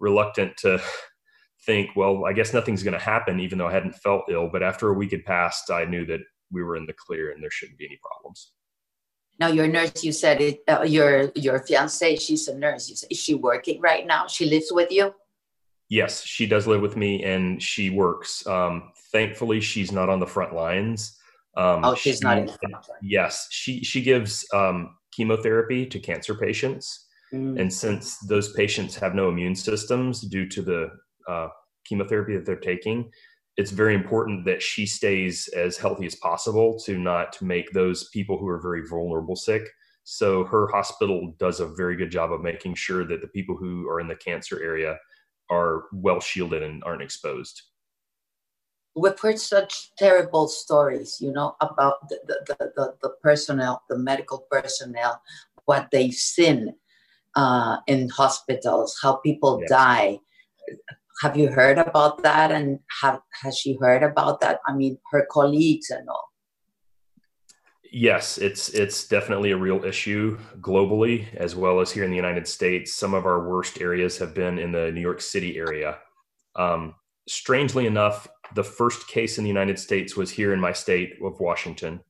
reluctant 0.00 0.56
to 0.58 0.80
think, 1.66 1.90
well, 1.96 2.24
I 2.24 2.32
guess 2.32 2.52
nothing's 2.52 2.82
going 2.82 2.98
to 2.98 3.04
happen, 3.04 3.40
even 3.40 3.58
though 3.58 3.68
I 3.68 3.72
hadn't 3.72 3.96
felt 3.96 4.24
ill. 4.30 4.48
But 4.50 4.62
after 4.62 4.88
a 4.88 4.94
week 4.94 5.12
had 5.12 5.24
passed, 5.24 5.70
I 5.70 5.84
knew 5.84 6.06
that 6.06 6.20
we 6.50 6.62
were 6.62 6.76
in 6.76 6.86
the 6.86 6.94
clear 6.94 7.32
and 7.32 7.42
there 7.42 7.50
shouldn't 7.50 7.78
be 7.78 7.86
any 7.86 7.98
problems. 8.02 8.52
Now, 9.40 9.48
your 9.48 9.66
nurse, 9.66 10.04
you 10.04 10.12
said 10.12 10.40
it. 10.40 10.60
Uh, 10.68 10.82
your 10.82 11.32
your 11.34 11.58
fiance, 11.66 12.16
she's 12.16 12.46
a 12.46 12.56
nurse. 12.56 12.88
You 12.88 12.94
said, 12.94 13.08
is 13.10 13.18
she 13.18 13.34
working 13.34 13.80
right 13.80 14.06
now? 14.06 14.28
She 14.28 14.46
lives 14.48 14.68
with 14.70 14.92
you. 14.92 15.12
Yes, 15.88 16.24
she 16.24 16.46
does 16.46 16.66
live 16.66 16.80
with 16.80 16.96
me, 16.96 17.22
and 17.24 17.62
she 17.62 17.90
works. 17.90 18.46
Um, 18.46 18.92
thankfully, 19.12 19.60
she's 19.60 19.92
not 19.92 20.08
on 20.08 20.20
the 20.20 20.26
front 20.26 20.54
lines. 20.54 21.18
Um, 21.56 21.84
oh, 21.84 21.94
she's 21.94 22.18
she, 22.18 22.24
not 22.24 22.38
in 22.38 22.46
the 22.46 22.52
front 22.52 22.74
lines. 22.74 22.86
Yes, 23.02 23.48
she 23.50 23.84
she 23.84 24.02
gives 24.02 24.46
um, 24.52 24.96
chemotherapy 25.12 25.86
to 25.86 25.98
cancer 25.98 26.34
patients, 26.34 27.06
mm. 27.32 27.60
and 27.60 27.72
since 27.72 28.18
those 28.20 28.52
patients 28.54 28.96
have 28.96 29.14
no 29.14 29.28
immune 29.28 29.54
systems 29.54 30.22
due 30.22 30.48
to 30.48 30.62
the 30.62 30.90
uh, 31.28 31.48
chemotherapy 31.84 32.34
that 32.34 32.46
they're 32.46 32.56
taking, 32.56 33.10
it's 33.56 33.70
very 33.70 33.94
important 33.94 34.44
that 34.46 34.62
she 34.62 34.86
stays 34.86 35.48
as 35.48 35.76
healthy 35.76 36.06
as 36.06 36.16
possible 36.16 36.78
to 36.80 36.98
not 36.98 37.40
make 37.40 37.70
those 37.72 38.08
people 38.08 38.38
who 38.38 38.48
are 38.48 38.60
very 38.60 38.86
vulnerable 38.88 39.36
sick. 39.36 39.68
So 40.02 40.44
her 40.44 40.66
hospital 40.68 41.34
does 41.38 41.60
a 41.60 41.66
very 41.66 41.96
good 41.96 42.10
job 42.10 42.32
of 42.32 42.42
making 42.42 42.74
sure 42.74 43.06
that 43.06 43.20
the 43.20 43.28
people 43.28 43.56
who 43.56 43.88
are 43.88 44.00
in 44.00 44.08
the 44.08 44.16
cancer 44.16 44.62
area 44.62 44.98
are 45.50 45.84
well 45.92 46.20
shielded 46.20 46.62
and 46.62 46.82
aren't 46.84 47.02
exposed. 47.02 47.62
We've 48.96 49.18
heard 49.18 49.38
such 49.38 49.90
terrible 49.98 50.46
stories, 50.46 51.18
you 51.20 51.32
know, 51.32 51.56
about 51.60 52.08
the, 52.08 52.18
the, 52.26 52.72
the, 52.76 52.94
the 53.02 53.10
personnel, 53.22 53.82
the 53.88 53.98
medical 53.98 54.46
personnel, 54.50 55.20
what 55.64 55.88
they've 55.90 56.14
seen 56.14 56.74
uh, 57.34 57.78
in 57.88 58.08
hospitals, 58.08 58.96
how 59.02 59.16
people 59.16 59.60
die. 59.66 60.18
Have 61.22 61.36
you 61.36 61.48
heard 61.48 61.78
about 61.78 62.22
that? 62.22 62.52
And 62.52 62.78
have, 63.00 63.20
has 63.42 63.58
she 63.58 63.76
heard 63.80 64.04
about 64.04 64.40
that? 64.40 64.60
I 64.66 64.74
mean, 64.74 64.98
her 65.10 65.26
colleagues 65.30 65.90
and 65.90 66.08
all 66.08 66.33
yes, 67.94 68.38
it's 68.38 68.70
it's 68.70 69.06
definitely 69.06 69.52
a 69.52 69.56
real 69.56 69.84
issue 69.84 70.36
globally 70.60 71.32
as 71.36 71.54
well 71.54 71.80
as 71.80 71.92
here 71.92 72.02
in 72.02 72.10
the 72.10 72.16
United 72.16 72.46
States. 72.46 72.94
Some 72.94 73.14
of 73.14 73.24
our 73.24 73.48
worst 73.48 73.80
areas 73.80 74.18
have 74.18 74.34
been 74.34 74.58
in 74.58 74.72
the 74.72 74.90
New 74.90 75.00
York 75.00 75.20
City 75.20 75.56
area. 75.56 75.98
Um, 76.56 76.96
strangely 77.28 77.86
enough, 77.86 78.26
the 78.54 78.64
first 78.64 79.06
case 79.06 79.38
in 79.38 79.44
the 79.44 79.48
United 79.48 79.78
States 79.78 80.16
was 80.16 80.30
here 80.30 80.52
in 80.52 80.60
my 80.60 80.72
state 80.72 81.14
of 81.22 81.38
Washington. 81.38 82.00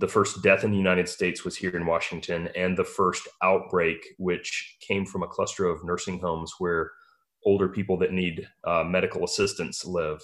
The 0.00 0.08
first 0.08 0.42
death 0.42 0.64
in 0.64 0.72
the 0.72 0.76
United 0.76 1.08
States 1.08 1.44
was 1.44 1.56
here 1.56 1.76
in 1.76 1.86
Washington, 1.86 2.48
and 2.56 2.76
the 2.76 2.84
first 2.84 3.26
outbreak, 3.42 4.04
which 4.18 4.76
came 4.80 5.06
from 5.06 5.22
a 5.22 5.28
cluster 5.28 5.66
of 5.66 5.84
nursing 5.84 6.18
homes 6.18 6.54
where 6.58 6.90
older 7.44 7.68
people 7.68 7.96
that 7.98 8.12
need 8.12 8.46
uh, 8.64 8.82
medical 8.84 9.24
assistance 9.24 9.84
live. 9.84 10.20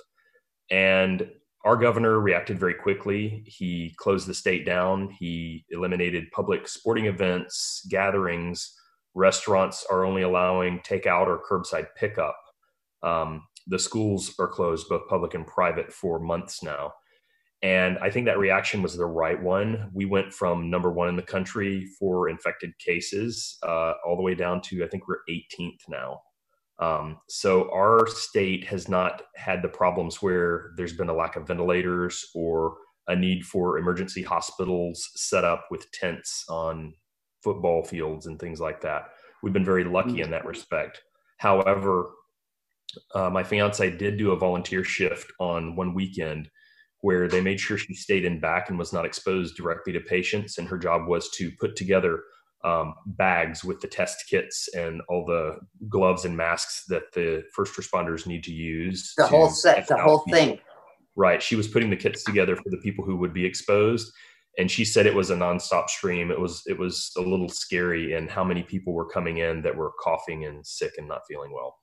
And 0.70 1.28
our 1.64 1.76
governor 1.76 2.20
reacted 2.20 2.58
very 2.60 2.74
quickly. 2.74 3.42
He 3.46 3.94
closed 3.96 4.26
the 4.28 4.34
state 4.34 4.66
down. 4.66 5.10
He 5.18 5.64
eliminated 5.70 6.30
public 6.30 6.68
sporting 6.68 7.06
events, 7.06 7.86
gatherings. 7.88 8.74
Restaurants 9.14 9.86
are 9.90 10.04
only 10.04 10.22
allowing 10.22 10.80
takeout 10.80 11.26
or 11.26 11.42
curbside 11.42 11.88
pickup. 11.96 12.36
Um, 13.02 13.46
the 13.66 13.78
schools 13.78 14.34
are 14.38 14.46
closed, 14.48 14.88
both 14.90 15.08
public 15.08 15.32
and 15.32 15.46
private, 15.46 15.90
for 15.90 16.18
months 16.20 16.62
now. 16.62 16.92
And 17.62 17.96
I 18.00 18.10
think 18.10 18.26
that 18.26 18.38
reaction 18.38 18.82
was 18.82 18.94
the 18.94 19.06
right 19.06 19.42
one. 19.42 19.90
We 19.94 20.04
went 20.04 20.34
from 20.34 20.68
number 20.68 20.92
one 20.92 21.08
in 21.08 21.16
the 21.16 21.22
country 21.22 21.86
for 21.98 22.28
infected 22.28 22.78
cases 22.78 23.56
uh, 23.62 23.94
all 24.06 24.16
the 24.16 24.22
way 24.22 24.34
down 24.34 24.60
to, 24.62 24.84
I 24.84 24.88
think 24.88 25.08
we're 25.08 25.24
18th 25.30 25.80
now. 25.88 26.20
Um, 26.78 27.18
so 27.28 27.70
our 27.72 28.06
state 28.06 28.64
has 28.66 28.88
not 28.88 29.22
had 29.36 29.62
the 29.62 29.68
problems 29.68 30.20
where 30.20 30.72
there's 30.76 30.96
been 30.96 31.08
a 31.08 31.14
lack 31.14 31.36
of 31.36 31.46
ventilators 31.46 32.24
or 32.34 32.76
a 33.06 33.14
need 33.14 33.44
for 33.44 33.78
emergency 33.78 34.22
hospitals 34.22 35.10
set 35.14 35.44
up 35.44 35.66
with 35.70 35.90
tents 35.92 36.44
on 36.48 36.94
football 37.42 37.84
fields 37.84 38.26
and 38.26 38.40
things 38.40 38.60
like 38.60 38.80
that. 38.80 39.10
We've 39.42 39.52
been 39.52 39.64
very 39.64 39.84
lucky 39.84 40.22
in 40.22 40.30
that 40.30 40.46
respect. 40.46 41.02
However, 41.38 42.10
uh, 43.14 43.30
my 43.30 43.42
fiance 43.42 43.96
did 43.96 44.16
do 44.16 44.32
a 44.32 44.36
volunteer 44.38 44.82
shift 44.82 45.30
on 45.38 45.76
one 45.76 45.94
weekend 45.94 46.48
where 47.00 47.28
they 47.28 47.40
made 47.42 47.60
sure 47.60 47.76
she 47.76 47.94
stayed 47.94 48.24
in 48.24 48.40
back 48.40 48.70
and 48.70 48.78
was 48.78 48.92
not 48.92 49.04
exposed 49.04 49.56
directly 49.56 49.92
to 49.92 50.00
patients. 50.00 50.56
And 50.56 50.66
her 50.66 50.78
job 50.78 51.06
was 51.06 51.28
to 51.32 51.50
put 51.60 51.76
together 51.76 52.22
um, 52.64 52.94
bags 53.06 53.62
with 53.62 53.80
the 53.80 53.86
test 53.86 54.24
kits 54.28 54.68
and 54.74 55.02
all 55.08 55.24
the 55.26 55.58
gloves 55.88 56.24
and 56.24 56.36
masks 56.36 56.84
that 56.88 57.12
the 57.12 57.44
first 57.54 57.76
responders 57.76 58.26
need 58.26 58.42
to 58.44 58.52
use. 58.52 59.12
The 59.16 59.24
to 59.24 59.28
whole 59.28 59.50
set, 59.50 59.86
the 59.86 59.98
whole 59.98 60.24
people. 60.24 60.38
thing. 60.38 60.58
Right. 61.14 61.42
She 61.42 61.56
was 61.56 61.68
putting 61.68 61.90
the 61.90 61.96
kits 61.96 62.24
together 62.24 62.56
for 62.56 62.70
the 62.70 62.78
people 62.78 63.04
who 63.04 63.16
would 63.16 63.34
be 63.34 63.44
exposed. 63.44 64.12
And 64.58 64.70
she 64.70 64.84
said 64.84 65.06
it 65.06 65.14
was 65.14 65.30
a 65.30 65.36
nonstop 65.36 65.88
stream. 65.88 66.30
It 66.30 66.40
was 66.40 66.62
it 66.66 66.78
was 66.78 67.12
a 67.16 67.20
little 67.20 67.48
scary 67.48 68.14
and 68.14 68.30
how 68.30 68.44
many 68.44 68.62
people 68.62 68.92
were 68.92 69.08
coming 69.08 69.38
in 69.38 69.62
that 69.62 69.76
were 69.76 69.92
coughing 70.00 70.46
and 70.46 70.64
sick 70.64 70.92
and 70.96 71.08
not 71.08 71.22
feeling 71.28 71.52
well. 71.52 71.78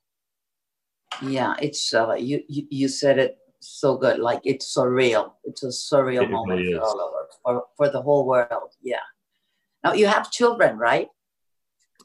Yeah, 1.21 1.55
it's 1.61 1.93
uh, 1.93 2.13
you, 2.13 2.41
you 2.47 2.65
you 2.69 2.87
said 2.87 3.19
it 3.19 3.37
so 3.59 3.97
good. 3.97 4.19
Like 4.19 4.39
it's 4.45 4.73
surreal. 4.75 5.33
It's 5.43 5.63
a 5.63 5.67
surreal 5.67 6.23
It 6.23 6.31
moment 6.31 6.61
really 6.61 6.73
for 6.73 6.81
all 6.81 6.99
of 6.99 7.13
us, 7.13 7.37
for, 7.43 7.63
for 7.75 7.89
the 7.89 8.01
whole 8.01 8.25
world. 8.25 8.73
Yeah. 8.81 8.99
Now 9.83 9.93
you 9.93 10.07
have 10.07 10.31
children, 10.31 10.77
right? 10.77 11.07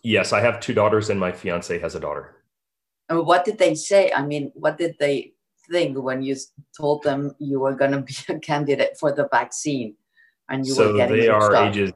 Yes, 0.03 0.33
I 0.33 0.41
have 0.41 0.61
two 0.61 0.75
daughters 0.75 1.11
and 1.11 1.19
my 1.19 1.33
fiance 1.33 1.79
has 1.79 1.95
a 1.95 2.01
daughter. 2.01 2.37
And 3.09 3.27
what 3.27 3.45
did 3.45 3.59
they 3.59 3.75
say? 3.75 4.11
I 4.15 4.25
mean, 4.25 4.53
what 4.55 4.79
did 4.79 4.97
they 4.99 5.33
think 5.71 5.99
when 5.99 6.23
you 6.23 6.37
told 6.77 7.03
them 7.03 7.35
you 7.39 7.61
were 7.61 7.75
going 7.75 7.93
to 7.93 8.01
be 8.03 8.15
a 8.29 8.39
candidate 8.39 8.97
for 8.99 9.13
the 9.13 9.29
vaccine 9.31 9.97
and 10.49 10.67
you 10.67 10.75
so 10.75 10.93
were 10.93 10.99
getting 10.99 11.17
they 11.17 11.29
are 11.29 11.51
stuff? 11.51 11.69
ages 11.69 11.93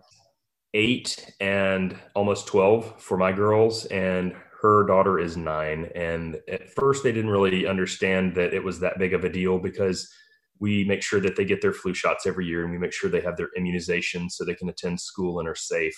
eight 0.75 1.35
and 1.41 1.97
almost 2.15 2.47
12 2.47 3.01
for 3.01 3.17
my 3.17 3.33
girls 3.33 3.87
and 3.87 4.33
her 4.61 4.87
daughter 4.87 5.19
is 5.19 5.37
nine 5.37 5.91
and 5.95 6.39
at 6.49 6.71
first 6.71 7.03
they 7.03 7.11
didn't 7.11 7.31
really 7.31 7.67
understand 7.67 8.35
that 8.35 8.55
it 8.55 8.63
was 8.63 8.79
that 8.79 8.99
big 8.99 9.15
of 9.15 9.25
a 9.25 9.29
deal 9.29 9.59
because 9.59 10.13
we 10.61 10.85
make 10.85 11.02
sure 11.02 11.21
that 11.21 11.37
they 11.37 11.45
get 11.45 11.62
their 11.62 11.73
flu 11.73 11.95
shots 11.95 12.26
every 12.26 12.47
year 12.47 12.62
and 12.62 12.71
we 12.71 12.79
make 12.79 12.93
sure 12.93 13.11
they 13.11 13.21
have 13.21 13.37
their 13.37 13.49
immunizations 13.59 14.33
so 14.33 14.45
they 14.45 14.55
can 14.55 14.69
attend 14.69 15.00
school 15.00 15.40
and 15.40 15.49
are 15.49 15.55
safe. 15.55 15.95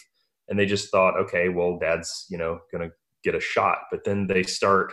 And 0.48 0.58
they 0.58 0.66
just 0.66 0.90
thought 0.90 1.18
okay 1.18 1.48
well 1.48 1.78
dad's 1.78 2.26
you 2.30 2.38
know 2.38 2.60
going 2.70 2.88
to 2.88 2.94
get 3.24 3.34
a 3.34 3.40
shot. 3.40 3.78
But 3.90 4.04
then 4.04 4.26
they 4.26 4.42
start 4.42 4.92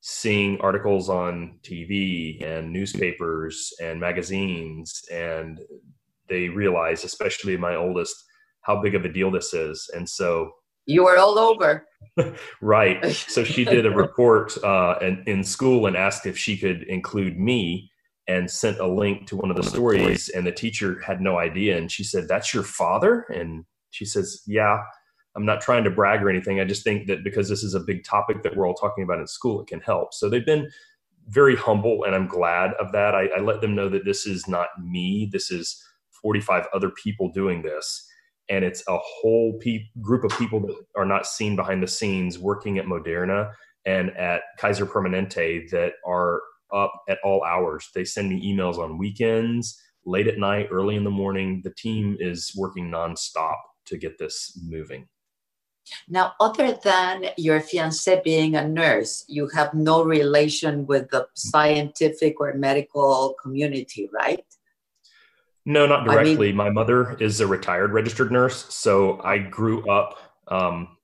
seeing 0.00 0.60
articles 0.60 1.08
on 1.08 1.58
tv 1.62 2.44
and 2.44 2.70
newspapers 2.70 3.72
and 3.80 3.98
magazines 3.98 5.02
and 5.10 5.60
they 6.28 6.50
realize 6.50 7.04
especially 7.04 7.56
my 7.56 7.74
oldest 7.74 8.14
how 8.60 8.80
big 8.82 8.94
of 8.94 9.04
a 9.04 9.08
deal 9.08 9.30
this 9.30 9.54
is. 9.54 9.90
And 9.94 10.08
so 10.08 10.50
You 10.86 11.04
were 11.04 11.18
all 11.18 11.38
over. 11.38 11.86
right. 12.60 13.04
So 13.12 13.44
she 13.44 13.64
did 13.64 13.86
a 13.86 13.90
report 14.04 14.56
uh, 14.62 14.96
in, 15.00 15.22
in 15.26 15.44
school 15.44 15.86
and 15.86 15.96
asked 15.96 16.26
if 16.26 16.36
she 16.36 16.56
could 16.56 16.82
include 16.84 17.38
me 17.38 17.90
and 18.26 18.50
sent 18.50 18.78
a 18.78 18.86
link 18.86 19.26
to 19.28 19.36
one 19.36 19.50
of 19.50 19.56
the 19.56 19.62
stories. 19.62 20.28
and 20.30 20.46
the 20.46 20.52
teacher 20.52 21.00
had 21.00 21.20
no 21.20 21.38
idea 21.38 21.76
and 21.76 21.90
she 21.90 22.04
said 22.04 22.26
that's 22.28 22.54
your 22.54 22.62
father? 22.62 23.22
And 23.34 23.64
she 23.90 24.04
says 24.04 24.42
yeah 24.46 24.78
i'm 25.36 25.44
not 25.44 25.60
trying 25.60 25.84
to 25.84 25.90
brag 25.90 26.22
or 26.22 26.30
anything. 26.30 26.60
I 26.60 26.64
just 26.64 26.84
think 26.84 27.06
that 27.08 27.24
because 27.24 27.48
this 27.48 27.62
is 27.62 27.74
a 27.74 27.80
big 27.80 28.04
topic 28.04 28.42
that 28.42 28.56
we're 28.56 28.66
all 28.66 28.74
talking 28.74 29.04
about 29.04 29.20
in 29.20 29.26
school 29.26 29.60
it 29.60 29.68
can 29.68 29.80
help. 29.80 30.14
So 30.14 30.28
they've 30.28 30.46
been 30.46 30.68
very 31.28 31.56
humble 31.56 32.04
and 32.04 32.14
i'm 32.14 32.26
glad 32.26 32.72
of 32.74 32.92
that. 32.92 33.14
I, 33.14 33.26
I 33.36 33.40
let 33.40 33.60
them 33.60 33.74
know 33.74 33.88
that 33.88 34.04
this 34.04 34.26
is 34.26 34.46
not 34.48 34.68
me. 34.82 35.28
This 35.32 35.50
is 35.50 35.82
45 36.22 36.66
other 36.74 36.90
people 36.90 37.30
doing 37.30 37.62
this 37.62 38.08
and 38.48 38.64
it's 38.64 38.82
a 38.88 38.98
whole 38.98 39.58
pe- 39.60 39.86
group 40.00 40.24
of 40.24 40.36
people 40.38 40.60
that 40.60 40.76
are 40.96 41.06
not 41.06 41.26
seen 41.26 41.56
behind 41.56 41.82
the 41.82 41.88
scenes 41.88 42.38
working 42.38 42.78
at 42.78 42.86
Moderna 42.86 43.52
and 43.86 44.10
at 44.16 44.42
Kaiser 44.58 44.86
Permanente 44.86 45.68
that 45.70 45.94
are 46.06 46.42
up 46.74 46.92
at 47.08 47.18
all 47.24 47.44
hours. 47.44 47.88
They 47.94 48.04
send 48.04 48.28
me 48.28 48.52
emails 48.52 48.78
on 48.78 48.98
weekends, 48.98 49.80
late 50.04 50.26
at 50.26 50.38
night, 50.38 50.68
early 50.70 50.96
in 50.96 51.04
the 51.04 51.10
morning. 51.10 51.60
The 51.62 51.74
team 51.74 52.16
is 52.20 52.52
working 52.56 52.90
nonstop 52.90 53.56
to 53.86 53.96
get 53.96 54.18
this 54.18 54.58
moving. 54.66 55.06
Now, 56.08 56.32
other 56.40 56.78
than 56.82 57.26
your 57.36 57.60
fiance 57.60 58.22
being 58.24 58.56
a 58.56 58.66
nurse, 58.66 59.24
you 59.28 59.48
have 59.48 59.74
no 59.74 60.02
relation 60.02 60.86
with 60.86 61.10
the 61.10 61.26
scientific 61.34 62.40
or 62.40 62.54
medical 62.54 63.34
community, 63.42 64.08
right? 64.12 64.44
No, 65.66 65.86
not 65.86 66.00
I 66.00 66.04
mean- 66.04 66.24
directly. 66.24 66.52
My 66.52 66.70
mother 66.70 67.16
is 67.20 67.40
a 67.40 67.46
retired 67.46 67.92
registered 67.92 68.32
nurse, 68.32 68.74
so 68.74 69.20
I 69.22 69.38
grew 69.38 69.88
up 69.88 70.18
um, 70.48 70.96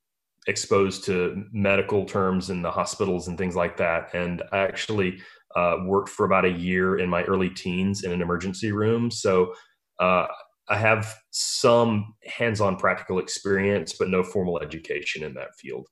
exposed 0.46 1.04
to 1.04 1.44
medical 1.52 2.04
terms 2.04 2.50
in 2.50 2.62
the 2.62 2.70
hospitals 2.70 3.28
and 3.28 3.38
things 3.38 3.56
like 3.56 3.76
that. 3.78 4.14
And 4.14 4.42
I 4.52 4.58
actually 4.58 5.20
uh, 5.56 5.78
worked 5.84 6.08
for 6.08 6.24
about 6.26 6.44
a 6.44 6.50
year 6.50 6.98
in 6.98 7.08
my 7.08 7.22
early 7.24 7.50
teens 7.50 8.04
in 8.04 8.12
an 8.12 8.22
emergency 8.22 8.72
room. 8.72 9.10
So 9.10 9.54
uh, 9.98 10.26
I 10.68 10.76
have 10.76 11.14
some 11.30 12.14
hands-on 12.24 12.76
practical 12.76 13.18
experience, 13.18 13.94
but 13.98 14.08
no 14.08 14.22
formal 14.22 14.60
education 14.60 15.24
in 15.24 15.34
that 15.34 15.54
field. 15.56 15.88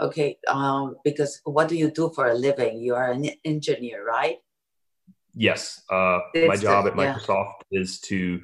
Okay, 0.00 0.38
um, 0.48 0.96
because 1.04 1.40
what 1.44 1.68
do 1.68 1.76
you 1.76 1.88
do 1.88 2.10
for 2.14 2.26
a 2.26 2.34
living? 2.34 2.80
You 2.80 2.96
are 2.96 3.12
an 3.12 3.30
engineer, 3.44 4.04
right? 4.04 4.38
Yes, 5.34 5.82
uh, 5.90 6.18
my 6.34 6.56
job 6.56 6.86
at 6.88 6.96
yeah. 6.96 7.14
Microsoft 7.14 7.62
is 7.70 8.00
to 8.00 8.40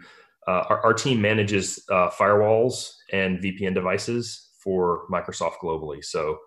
uh, 0.46 0.64
our, 0.68 0.80
our 0.86 0.94
team 0.94 1.20
manages 1.20 1.84
uh, 1.90 2.08
firewalls 2.10 2.92
and 3.12 3.40
VPN 3.40 3.74
devices 3.74 4.50
for 4.62 5.06
Microsoft 5.12 5.54
globally. 5.62 6.04
So 6.04 6.38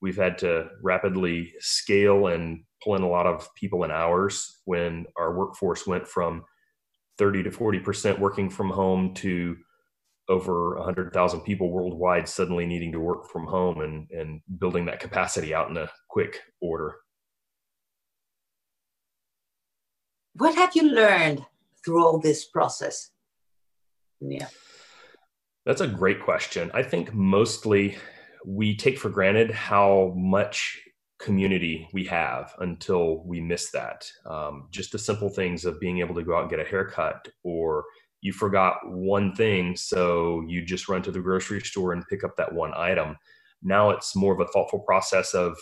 we've 0.00 0.16
had 0.16 0.38
to 0.38 0.68
rapidly 0.82 1.52
scale 1.60 2.28
and 2.28 2.64
pull 2.82 2.96
in 2.96 3.02
a 3.02 3.08
lot 3.08 3.26
of 3.26 3.48
people 3.54 3.84
and 3.84 3.92
hours 3.92 4.60
when 4.64 5.06
our 5.18 5.36
workforce 5.36 5.86
went 5.86 6.06
from 6.06 6.44
30 7.18 7.44
to 7.44 7.50
40 7.50 7.80
percent 7.80 8.18
working 8.18 8.48
from 8.48 8.70
home 8.70 9.14
to 9.14 9.56
over 10.30 10.76
100,000 10.76 11.40
people 11.40 11.70
worldwide 11.70 12.28
suddenly 12.28 12.64
needing 12.64 12.92
to 12.92 13.00
work 13.00 13.28
from 13.28 13.46
home 13.46 13.80
and, 13.80 14.08
and 14.10 14.40
building 14.58 14.86
that 14.86 15.00
capacity 15.00 15.52
out 15.52 15.68
in 15.68 15.76
a 15.76 15.90
quick 16.08 16.40
order. 16.60 16.94
What 20.34 20.54
have 20.54 20.76
you 20.76 20.84
learned 20.84 21.44
through 21.84 22.06
all 22.06 22.20
this 22.20 22.44
process? 22.46 23.10
Yeah. 24.20 24.46
That's 25.66 25.80
a 25.80 25.88
great 25.88 26.22
question. 26.22 26.70
I 26.72 26.84
think 26.84 27.12
mostly 27.12 27.98
we 28.46 28.76
take 28.76 28.98
for 28.98 29.10
granted 29.10 29.50
how 29.50 30.12
much 30.16 30.80
community 31.18 31.86
we 31.92 32.04
have 32.04 32.54
until 32.60 33.22
we 33.24 33.40
miss 33.40 33.70
that. 33.72 34.10
Um, 34.26 34.68
just 34.70 34.92
the 34.92 34.98
simple 34.98 35.28
things 35.28 35.64
of 35.64 35.78
being 35.78 36.00
able 36.00 36.14
to 36.14 36.22
go 36.22 36.36
out 36.36 36.42
and 36.42 36.50
get 36.50 36.60
a 36.60 36.64
haircut, 36.64 37.28
or 37.44 37.84
you 38.22 38.32
forgot 38.32 38.76
one 38.84 39.34
thing, 39.34 39.76
so 39.76 40.42
you 40.46 40.64
just 40.64 40.88
run 40.88 41.02
to 41.02 41.10
the 41.10 41.20
grocery 41.20 41.60
store 41.60 41.92
and 41.92 42.06
pick 42.08 42.24
up 42.24 42.36
that 42.36 42.54
one 42.54 42.72
item. 42.76 43.16
Now 43.62 43.90
it's 43.90 44.16
more 44.16 44.32
of 44.32 44.40
a 44.40 44.50
thoughtful 44.50 44.80
process 44.80 45.34
of 45.34 45.56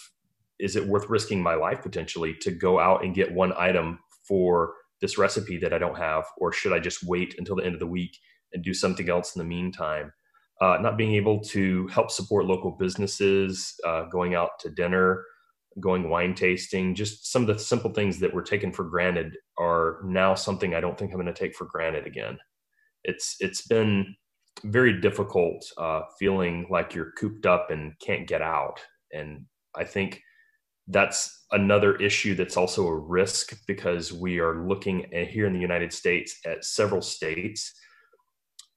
is 0.58 0.76
it 0.76 0.86
worth 0.86 1.08
risking 1.08 1.42
my 1.42 1.54
life 1.54 1.82
potentially 1.82 2.34
to 2.40 2.50
go 2.50 2.80
out 2.80 3.04
and 3.04 3.14
get 3.14 3.32
one 3.32 3.52
item 3.56 3.98
for 4.26 4.74
this 5.00 5.18
recipe 5.18 5.56
that 5.58 5.72
I 5.72 5.78
don't 5.78 5.96
have, 5.96 6.24
or 6.36 6.52
should 6.52 6.72
I 6.72 6.80
just 6.80 7.04
wait 7.04 7.36
until 7.38 7.56
the 7.56 7.64
end 7.64 7.74
of 7.74 7.80
the 7.80 7.86
week 7.86 8.16
and 8.52 8.64
do 8.64 8.74
something 8.74 9.08
else 9.08 9.34
in 9.34 9.40
the 9.40 9.44
meantime. 9.44 10.12
Uh, 10.60 10.76
not 10.80 10.96
being 10.96 11.14
able 11.14 11.38
to 11.40 11.86
help 11.88 12.10
support 12.10 12.44
local 12.44 12.72
businesses, 12.72 13.74
uh, 13.86 14.04
going 14.06 14.34
out 14.34 14.50
to 14.58 14.68
dinner, 14.70 15.24
going 15.80 16.10
wine 16.10 16.34
tasting, 16.34 16.94
just 16.94 17.30
some 17.30 17.42
of 17.42 17.48
the 17.48 17.58
simple 17.58 17.92
things 17.92 18.18
that 18.18 18.34
were 18.34 18.42
taken 18.42 18.72
for 18.72 18.84
granted 18.84 19.36
are 19.58 20.00
now 20.04 20.34
something 20.34 20.74
I 20.74 20.80
don't 20.80 20.98
think 20.98 21.12
I'm 21.12 21.20
going 21.20 21.32
to 21.32 21.38
take 21.38 21.54
for 21.54 21.66
granted 21.66 22.06
again. 22.06 22.38
It's 23.04 23.36
it's 23.40 23.66
been 23.66 24.16
very 24.64 25.00
difficult 25.00 25.64
uh, 25.78 26.02
feeling 26.18 26.66
like 26.70 26.94
you're 26.94 27.12
cooped 27.12 27.46
up 27.46 27.70
and 27.70 27.92
can't 28.00 28.26
get 28.26 28.42
out, 28.42 28.80
and 29.12 29.44
I 29.76 29.84
think 29.84 30.20
that's 30.88 31.46
another 31.52 31.96
issue 31.96 32.34
that's 32.34 32.56
also 32.56 32.86
a 32.86 32.98
risk 32.98 33.56
because 33.66 34.12
we 34.12 34.40
are 34.40 34.66
looking 34.66 35.12
at, 35.14 35.28
here 35.28 35.46
in 35.46 35.52
the 35.52 35.60
United 35.60 35.92
States 35.92 36.38
at 36.46 36.64
several 36.64 37.02
states 37.02 37.72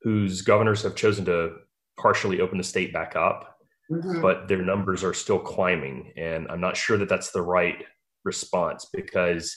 whose 0.02 0.42
governors 0.42 0.84
have 0.84 0.96
chosen 0.96 1.26
to 1.26 1.54
partially 2.00 2.42
open 2.42 2.58
the 2.58 2.64
state 2.64 2.94
back 2.94 3.16
up, 3.16 3.58
Mhm. 3.92 4.22
but 4.22 4.48
their 4.48 4.62
numbers 4.62 5.04
are 5.04 5.14
still 5.14 5.40
climbing. 5.40 6.14
And 6.18 6.48
I'm 6.50 6.62
not 6.62 6.78
sure 6.78 6.98
that 6.98 7.10
that's 7.10 7.32
the 7.32 7.42
right 7.42 7.86
response 8.24 8.90
because 8.94 9.56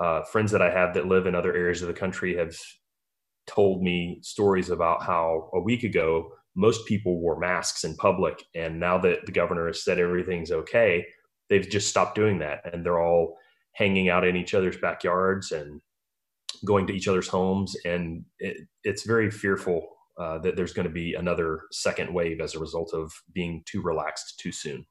uh, 0.00 0.22
friends 0.24 0.50
that 0.52 0.62
I 0.62 0.70
have 0.70 0.94
that 0.94 1.06
live 1.06 1.26
in 1.26 1.34
other 1.34 1.54
areas 1.54 1.82
of 1.82 1.88
the 1.88 1.94
country 1.94 2.34
have 2.36 2.56
told 3.46 3.82
me 3.82 4.18
stories 4.22 4.70
about 4.70 5.02
how 5.02 5.50
a 5.52 5.60
week 5.60 5.82
ago 5.82 6.32
most 6.56 6.86
people 6.86 7.20
wore 7.20 7.38
masks 7.38 7.84
in 7.84 7.94
public, 7.96 8.42
and 8.54 8.80
now 8.80 8.96
that 8.98 9.26
the 9.26 9.32
governor 9.32 9.66
has 9.66 9.84
said 9.84 9.98
everything's 9.98 10.50
okay, 10.50 11.06
they've 11.48 11.68
just 11.68 11.88
stopped 11.88 12.14
doing 12.14 12.38
that, 12.38 12.60
and 12.72 12.84
they're 12.84 13.00
all 13.00 13.36
hanging 13.72 14.08
out 14.08 14.24
in 14.26 14.36
each 14.36 14.54
other's 14.54 14.76
backyards 14.78 15.52
and 15.52 15.80
going 16.64 16.86
to 16.86 16.94
each 16.94 17.06
other's 17.08 17.28
homes, 17.28 17.76
and 17.84 18.24
it, 18.38 18.56
it's 18.84 19.04
very 19.04 19.30
fearful 19.30 19.86
uh, 20.18 20.38
that 20.38 20.56
there's 20.56 20.72
going 20.72 20.86
to 20.86 20.92
be 20.92 21.14
another 21.14 21.62
second 21.70 22.12
wave 22.12 22.40
as 22.40 22.54
a 22.54 22.58
result 22.58 22.92
of 22.94 23.12
being 23.32 23.62
too 23.66 23.80
relaxed 23.82 24.38
too 24.38 24.52
soon. 24.52 24.86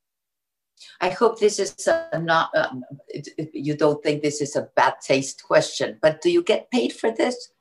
I 1.02 1.10
hope 1.10 1.40
this 1.40 1.60
is 1.60 1.88
not, 2.14 2.50
um, 2.56 2.84
you 3.54 3.76
don't 3.76 4.02
think 4.02 4.22
this 4.22 4.42
is 4.42 4.56
a 4.56 4.70
bad 4.76 4.96
taste 5.02 5.44
question, 5.44 5.98
but 6.02 6.22
do 6.22 6.32
you 6.32 6.42
get 6.42 6.72
paid 6.72 6.94
for 6.94 7.12
this? 7.12 7.52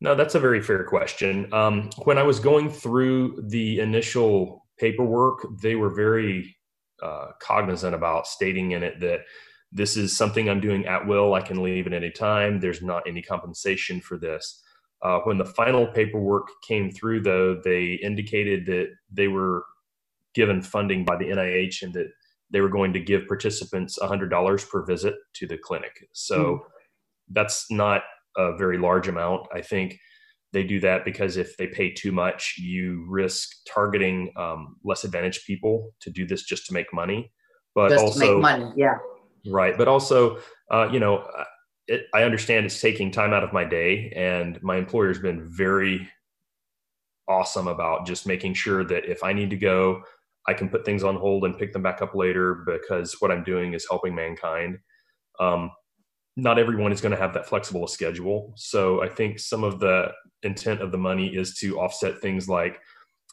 No, 0.00 0.14
that's 0.14 0.34
a 0.34 0.40
very 0.40 0.62
fair 0.62 0.84
question. 0.84 1.52
Um, 1.52 1.90
when 2.04 2.18
I 2.18 2.22
was 2.22 2.38
going 2.38 2.70
through 2.70 3.42
the 3.48 3.80
initial 3.80 4.66
paperwork, 4.78 5.46
they 5.62 5.74
were 5.74 5.94
very 5.94 6.56
uh, 7.02 7.28
cognizant 7.40 7.94
about 7.94 8.26
stating 8.26 8.72
in 8.72 8.82
it 8.82 9.00
that 9.00 9.20
this 9.72 9.96
is 9.96 10.16
something 10.16 10.48
I'm 10.48 10.60
doing 10.60 10.86
at 10.86 11.06
will. 11.06 11.34
I 11.34 11.40
can 11.40 11.62
leave 11.62 11.86
at 11.86 11.92
any 11.92 12.10
time. 12.10 12.60
There's 12.60 12.82
not 12.82 13.02
any 13.06 13.22
compensation 13.22 14.00
for 14.00 14.16
this. 14.16 14.62
Uh, 15.02 15.20
when 15.24 15.38
the 15.38 15.44
final 15.44 15.86
paperwork 15.86 16.48
came 16.66 16.90
through, 16.90 17.20
though, 17.20 17.60
they 17.62 17.98
indicated 18.02 18.66
that 18.66 18.88
they 19.12 19.28
were 19.28 19.64
given 20.34 20.62
funding 20.62 21.04
by 21.04 21.16
the 21.16 21.26
NIH 21.26 21.82
and 21.82 21.94
that 21.94 22.08
they 22.50 22.60
were 22.60 22.68
going 22.68 22.92
to 22.92 23.00
give 23.00 23.26
participants 23.26 23.98
$100 24.00 24.68
per 24.70 24.84
visit 24.84 25.14
to 25.34 25.46
the 25.46 25.58
clinic. 25.58 26.08
So 26.12 26.44
mm. 26.44 26.58
that's 27.30 27.66
not 27.70 28.02
a 28.36 28.56
very 28.56 28.78
large 28.78 29.08
amount. 29.08 29.46
I 29.52 29.62
think 29.62 29.98
they 30.52 30.62
do 30.62 30.80
that 30.80 31.04
because 31.04 31.36
if 31.36 31.56
they 31.56 31.66
pay 31.66 31.90
too 31.90 32.12
much, 32.12 32.54
you 32.58 33.04
risk 33.08 33.48
targeting 33.68 34.32
um, 34.36 34.76
less 34.84 35.04
advantaged 35.04 35.44
people 35.46 35.92
to 36.00 36.10
do 36.10 36.26
this 36.26 36.44
just 36.44 36.66
to 36.66 36.72
make 36.72 36.86
money. 36.92 37.32
But 37.74 37.90
just 37.90 38.04
also, 38.04 38.40
money, 38.40 38.72
yeah. 38.76 38.96
Right. 39.46 39.76
But 39.76 39.88
also, 39.88 40.38
uh, 40.70 40.88
you 40.90 41.00
know, 41.00 41.26
it, 41.88 42.06
I 42.14 42.22
understand 42.22 42.66
it's 42.66 42.80
taking 42.80 43.10
time 43.10 43.32
out 43.32 43.44
of 43.44 43.52
my 43.52 43.64
day, 43.64 44.12
and 44.16 44.62
my 44.62 44.76
employer's 44.76 45.18
been 45.18 45.48
very 45.48 46.08
awesome 47.28 47.68
about 47.68 48.06
just 48.06 48.26
making 48.26 48.54
sure 48.54 48.84
that 48.84 49.04
if 49.04 49.22
I 49.22 49.32
need 49.32 49.50
to 49.50 49.56
go, 49.56 50.02
I 50.48 50.54
can 50.54 50.68
put 50.68 50.84
things 50.84 51.02
on 51.02 51.16
hold 51.16 51.44
and 51.44 51.58
pick 51.58 51.72
them 51.72 51.82
back 51.82 52.02
up 52.02 52.14
later 52.14 52.64
because 52.66 53.16
what 53.20 53.30
I'm 53.30 53.42
doing 53.42 53.74
is 53.74 53.86
helping 53.88 54.14
mankind. 54.14 54.78
Um, 55.40 55.70
not 56.36 56.58
everyone 56.58 56.92
is 56.92 57.00
going 57.00 57.12
to 57.12 57.18
have 57.18 57.34
that 57.34 57.48
flexible 57.48 57.86
schedule. 57.86 58.52
So 58.56 59.02
I 59.02 59.08
think 59.08 59.38
some 59.38 59.64
of 59.64 59.80
the 59.80 60.12
intent 60.42 60.82
of 60.82 60.92
the 60.92 60.98
money 60.98 61.34
is 61.34 61.54
to 61.58 61.80
offset 61.80 62.20
things 62.20 62.48
like 62.48 62.80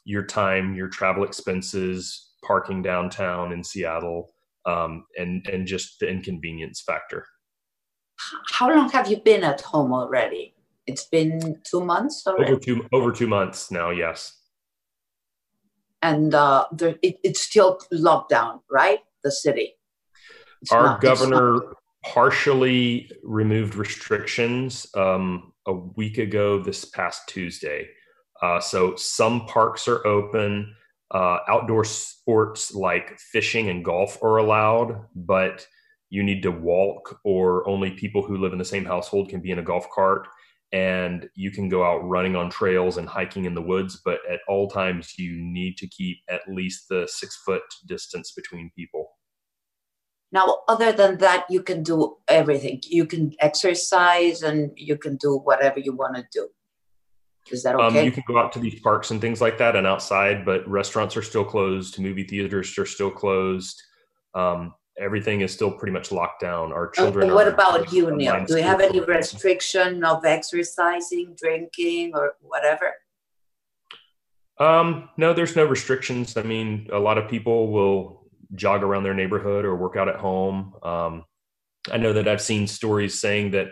your 0.05 0.25
time, 0.25 0.73
your 0.73 0.87
travel 0.87 1.23
expenses, 1.23 2.31
parking 2.43 2.81
downtown 2.81 3.51
in 3.51 3.63
Seattle, 3.63 4.33
um, 4.65 5.05
and 5.17 5.45
and 5.47 5.67
just 5.67 5.99
the 5.99 6.07
inconvenience 6.07 6.81
factor. 6.81 7.25
How 8.51 8.73
long 8.73 8.89
have 8.89 9.09
you 9.09 9.17
been 9.17 9.43
at 9.43 9.61
home 9.61 9.93
already? 9.93 10.55
It's 10.85 11.05
been 11.05 11.61
two 11.63 11.83
months 11.83 12.25
already. 12.27 12.51
Over 12.51 12.59
two 12.59 12.85
over 12.91 13.11
two 13.11 13.27
months 13.27 13.71
now. 13.71 13.89
Yes. 13.89 14.39
And 16.01 16.33
uh, 16.35 16.65
there, 16.73 16.95
it, 17.01 17.19
it's 17.23 17.41
still 17.41 17.79
lockdown, 17.93 18.59
right? 18.69 18.99
The 19.23 19.31
city. 19.31 19.75
It's 20.61 20.71
Our 20.71 20.83
not, 20.83 21.01
governor 21.01 21.59
partially 22.03 23.09
removed 23.23 23.75
restrictions 23.75 24.87
um, 24.95 25.53
a 25.65 25.73
week 25.73 26.17
ago 26.17 26.61
this 26.61 26.83
past 26.83 27.27
Tuesday. 27.29 27.87
Uh, 28.41 28.59
so 28.59 28.95
some 28.95 29.45
parks 29.45 29.87
are 29.87 30.05
open. 30.05 30.75
Uh, 31.11 31.37
outdoor 31.47 31.85
sports 31.85 32.73
like 32.73 33.17
fishing 33.19 33.69
and 33.69 33.85
golf 33.85 34.21
are 34.21 34.37
allowed, 34.37 35.05
but 35.15 35.65
you 36.13 36.21
need 36.21 36.43
to 36.43 36.51
walk, 36.51 37.19
or 37.23 37.67
only 37.67 37.89
people 37.89 38.21
who 38.21 38.37
live 38.37 38.53
in 38.53 38.59
the 38.59 38.73
same 38.73 38.85
household 38.85 39.29
can 39.29 39.41
be 39.41 39.49
in 39.49 39.57
a 39.57 39.63
golf 39.63 39.89
cart. 39.89 40.27
And 40.71 41.27
you 41.33 41.49
can 41.49 41.69
go 41.69 41.83
out 41.83 42.07
running 42.07 42.35
on 42.35 42.51
trails 42.51 42.97
and 42.97 43.09
hiking 43.09 43.45
in 43.45 43.55
the 43.55 43.63
woods, 43.63 43.99
but 44.05 44.19
at 44.29 44.41
all 44.47 44.69
times 44.69 45.17
you 45.17 45.31
need 45.41 45.75
to 45.77 45.87
keep 45.87 46.17
at 46.29 46.41
least 46.47 46.87
the 46.87 47.07
six 47.11 47.41
foot 47.43 47.63
distance 47.87 48.31
between 48.31 48.69
people. 48.77 49.07
Now, 50.31 50.59
other 50.67 50.91
than 50.91 51.17
that, 51.17 51.45
you 51.49 51.63
can 51.63 51.81
do 51.81 52.17
everything. 52.27 52.81
You 52.83 53.07
can 53.07 53.33
exercise 53.39 54.43
and 54.43 54.71
you 54.75 54.97
can 54.97 55.15
do 55.15 55.37
whatever 55.37 55.79
you 55.79 55.93
want 55.95 56.15
to 56.17 56.25
do. 56.31 56.47
Is 57.51 57.63
that 57.63 57.73
um, 57.73 57.81
okay? 57.87 57.99
Um, 58.01 58.05
you 58.05 58.11
can 58.11 58.23
go 58.27 58.37
out 58.37 58.51
to 58.51 58.59
these 58.59 58.79
parks 58.81 59.09
and 59.09 59.19
things 59.19 59.41
like 59.41 59.57
that 59.57 59.75
and 59.75 59.87
outside, 59.87 60.45
but 60.45 60.67
restaurants 60.67 61.17
are 61.17 61.23
still 61.23 61.43
closed. 61.43 61.99
Movie 61.99 62.23
theaters 62.23 62.77
are 62.77 62.85
still 62.85 63.09
closed. 63.09 63.81
Um, 64.35 64.75
everything 64.99 65.41
is 65.41 65.53
still 65.53 65.71
pretty 65.71 65.91
much 65.91 66.11
locked 66.11 66.41
down. 66.41 66.71
Our 66.71 66.89
children. 66.89 67.33
what 67.33 67.47
about 67.47 67.91
you, 67.91 68.15
Neil? 68.15 68.45
Do 68.45 68.57
you 68.57 68.63
have 68.63 68.81
any 68.81 68.99
restriction 68.99 70.03
of 70.03 70.25
exercising, 70.25 71.35
drinking, 71.41 72.11
or 72.13 72.35
whatever? 72.41 72.93
Um, 74.59 75.09
no, 75.17 75.33
there's 75.33 75.55
no 75.55 75.65
restrictions. 75.65 76.37
I 76.37 76.43
mean, 76.43 76.87
a 76.91 76.99
lot 76.99 77.17
of 77.17 77.29
people 77.29 77.71
will 77.71 78.27
jog 78.55 78.83
around 78.83 79.03
their 79.03 79.15
neighborhood 79.15 79.65
or 79.65 79.75
work 79.75 79.95
out 79.95 80.07
at 80.07 80.17
home. 80.17 80.73
Um, 80.83 81.25
I 81.91 81.97
know 81.97 82.13
that 82.13 82.27
I've 82.27 82.41
seen 82.41 82.67
stories 82.67 83.19
saying 83.19 83.51
that 83.51 83.67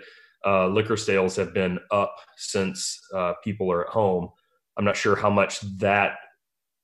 uh, 0.45 0.67
liquor 0.67 0.97
sales 0.97 1.36
have 1.36 1.53
been 1.53 1.79
up 1.91 2.15
since 2.36 2.99
uh, 3.13 3.34
people 3.43 3.71
are 3.71 3.86
at 3.86 3.93
home. 3.93 4.29
I'm 4.77 4.86
not 4.86 4.97
sure 4.97 5.15
how 5.15 5.29
much 5.29 5.62
that 5.77 6.15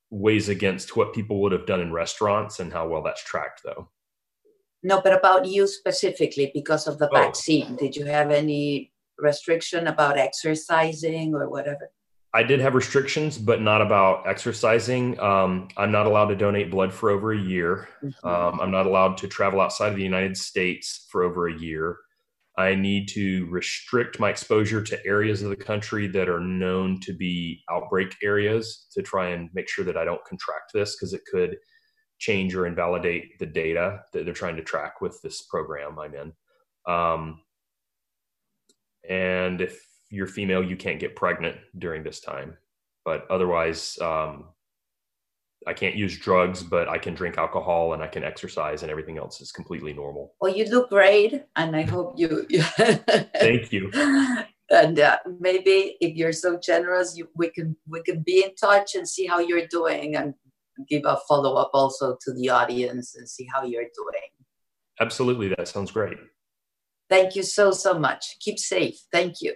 weighs 0.09 0.47
against 0.47 0.95
what 0.95 1.13
people 1.13 1.41
would 1.41 1.51
have 1.51 1.65
done 1.65 1.81
in 1.81 1.91
restaurants 1.91 2.59
and 2.59 2.71
how 2.71 2.87
well 2.87 3.01
that's 3.01 3.23
tracked, 3.23 3.61
though. 3.63 3.89
No, 4.87 5.01
but 5.01 5.11
about 5.11 5.45
you 5.45 5.67
specifically, 5.67 6.49
because 6.53 6.87
of 6.87 6.97
the 6.97 7.09
oh. 7.09 7.13
vaccine, 7.13 7.75
did 7.75 7.93
you 7.93 8.05
have 8.05 8.31
any 8.31 8.93
restriction 9.17 9.85
about 9.85 10.17
exercising 10.17 11.35
or 11.35 11.49
whatever? 11.49 11.91
I 12.33 12.43
did 12.43 12.61
have 12.61 12.73
restrictions, 12.73 13.37
but 13.37 13.61
not 13.61 13.81
about 13.81 14.25
exercising. 14.25 15.19
Um, 15.19 15.67
I'm 15.75 15.91
not 15.91 16.05
allowed 16.05 16.27
to 16.27 16.37
donate 16.37 16.71
blood 16.71 16.93
for 16.93 17.09
over 17.09 17.33
a 17.33 17.37
year. 17.37 17.89
Mm-hmm. 18.01 18.27
Um, 18.27 18.61
I'm 18.61 18.71
not 18.71 18.85
allowed 18.85 19.17
to 19.17 19.27
travel 19.27 19.59
outside 19.59 19.89
of 19.89 19.97
the 19.97 20.03
United 20.03 20.37
States 20.37 21.05
for 21.09 21.23
over 21.23 21.49
a 21.49 21.59
year. 21.59 21.97
I 22.57 22.73
need 22.73 23.09
to 23.09 23.45
restrict 23.47 24.21
my 24.21 24.29
exposure 24.29 24.81
to 24.81 25.05
areas 25.05 25.41
of 25.41 25.49
the 25.49 25.57
country 25.57 26.07
that 26.07 26.29
are 26.29 26.39
known 26.39 27.01
to 27.01 27.11
be 27.11 27.61
outbreak 27.69 28.15
areas 28.23 28.87
to 28.93 29.01
try 29.01 29.31
and 29.31 29.49
make 29.53 29.67
sure 29.67 29.83
that 29.83 29.97
I 29.97 30.05
don't 30.05 30.23
contract 30.23 30.71
this 30.73 30.95
because 30.95 31.13
it 31.13 31.23
could 31.29 31.57
change 32.19 32.55
or 32.55 32.65
invalidate 32.65 33.37
the 33.39 33.45
data 33.45 34.01
that 34.13 34.25
they're 34.25 34.33
trying 34.33 34.55
to 34.55 34.63
track 34.63 35.01
with 35.01 35.21
this 35.21 35.43
program 35.43 35.99
I'm 35.99 36.15
in. 36.15 36.33
Um, 36.91 37.41
and 39.07 39.61
if 39.61 39.85
you're 40.09 40.27
female, 40.27 40.63
you 40.63 40.75
can't 40.75 40.99
get 40.99 41.15
pregnant 41.15 41.57
during 41.77 42.03
this 42.03 42.19
time. 42.19 42.57
But 43.05 43.25
otherwise, 43.29 43.97
um, 44.01 44.45
I 45.65 45.73
can't 45.73 45.95
use 45.95 46.17
drugs, 46.17 46.63
but 46.63 46.87
I 46.87 46.97
can 46.97 47.13
drink 47.13 47.37
alcohol 47.37 47.93
and 47.93 48.03
I 48.03 48.07
can 48.07 48.23
exercise, 48.23 48.83
and 48.83 48.91
everything 48.91 49.17
else 49.17 49.41
is 49.41 49.51
completely 49.51 49.93
normal. 49.93 50.33
Well, 50.39 50.55
you 50.55 50.65
look 50.65 50.89
great, 50.89 51.43
and 51.55 51.75
I 51.75 51.81
hope 51.81 52.13
you. 52.17 52.45
Thank 52.49 53.71
you. 53.71 53.91
And 54.69 54.99
uh, 54.99 55.17
maybe 55.39 55.97
if 56.01 56.15
you're 56.15 56.33
so 56.33 56.59
generous, 56.59 57.17
you, 57.17 57.29
we 57.35 57.49
can 57.49 57.75
we 57.87 58.01
can 58.03 58.21
be 58.21 58.43
in 58.43 58.53
touch 58.55 58.95
and 58.95 59.07
see 59.07 59.25
how 59.25 59.39
you're 59.39 59.67
doing, 59.67 60.15
and 60.15 60.33
give 60.87 61.03
a 61.05 61.17
follow 61.27 61.55
up 61.55 61.71
also 61.73 62.17
to 62.21 62.33
the 62.33 62.49
audience 62.49 63.15
and 63.15 63.27
see 63.27 63.47
how 63.53 63.63
you're 63.63 63.83
doing. 63.83 64.29
Absolutely, 64.99 65.49
that 65.49 65.67
sounds 65.67 65.91
great. 65.91 66.17
Thank 67.09 67.35
you 67.35 67.43
so 67.43 67.71
so 67.71 67.97
much. 67.97 68.37
Keep 68.39 68.59
safe. 68.59 68.99
Thank 69.11 69.41
you. 69.41 69.53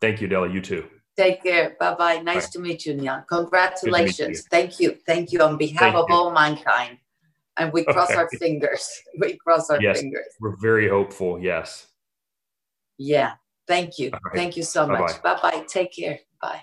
Thank 0.00 0.20
you, 0.20 0.26
Adela. 0.26 0.50
You 0.50 0.60
too. 0.60 0.86
Take 1.16 1.42
care. 1.42 1.76
Bye 1.80 1.94
bye. 1.94 2.18
Nice 2.18 2.46
bye. 2.46 2.50
to 2.52 2.58
meet 2.58 2.84
you, 2.84 2.94
Neil. 2.94 3.24
Congratulations. 3.28 4.38
You. 4.38 4.44
Thank 4.50 4.80
you. 4.80 4.96
Thank 5.06 5.32
you 5.32 5.40
on 5.40 5.56
behalf 5.56 5.80
Thank 5.80 5.96
of 5.96 6.06
you. 6.08 6.14
all 6.14 6.30
mankind. 6.32 6.98
And 7.56 7.72
we 7.72 7.84
cross 7.84 8.10
okay. 8.10 8.18
our 8.18 8.28
fingers. 8.38 8.86
We 9.18 9.38
cross 9.38 9.70
our 9.70 9.80
yes, 9.80 10.00
fingers. 10.00 10.26
We're 10.40 10.56
very 10.60 10.88
hopeful. 10.88 11.40
Yes. 11.40 11.86
Yeah. 12.98 13.34
Thank 13.66 13.98
you. 13.98 14.10
Right. 14.10 14.34
Thank 14.34 14.56
you 14.58 14.62
so 14.62 14.86
much. 14.86 15.22
Bye 15.22 15.38
bye. 15.42 15.64
Take 15.66 15.94
care. 15.94 16.20
Bye. 16.40 16.62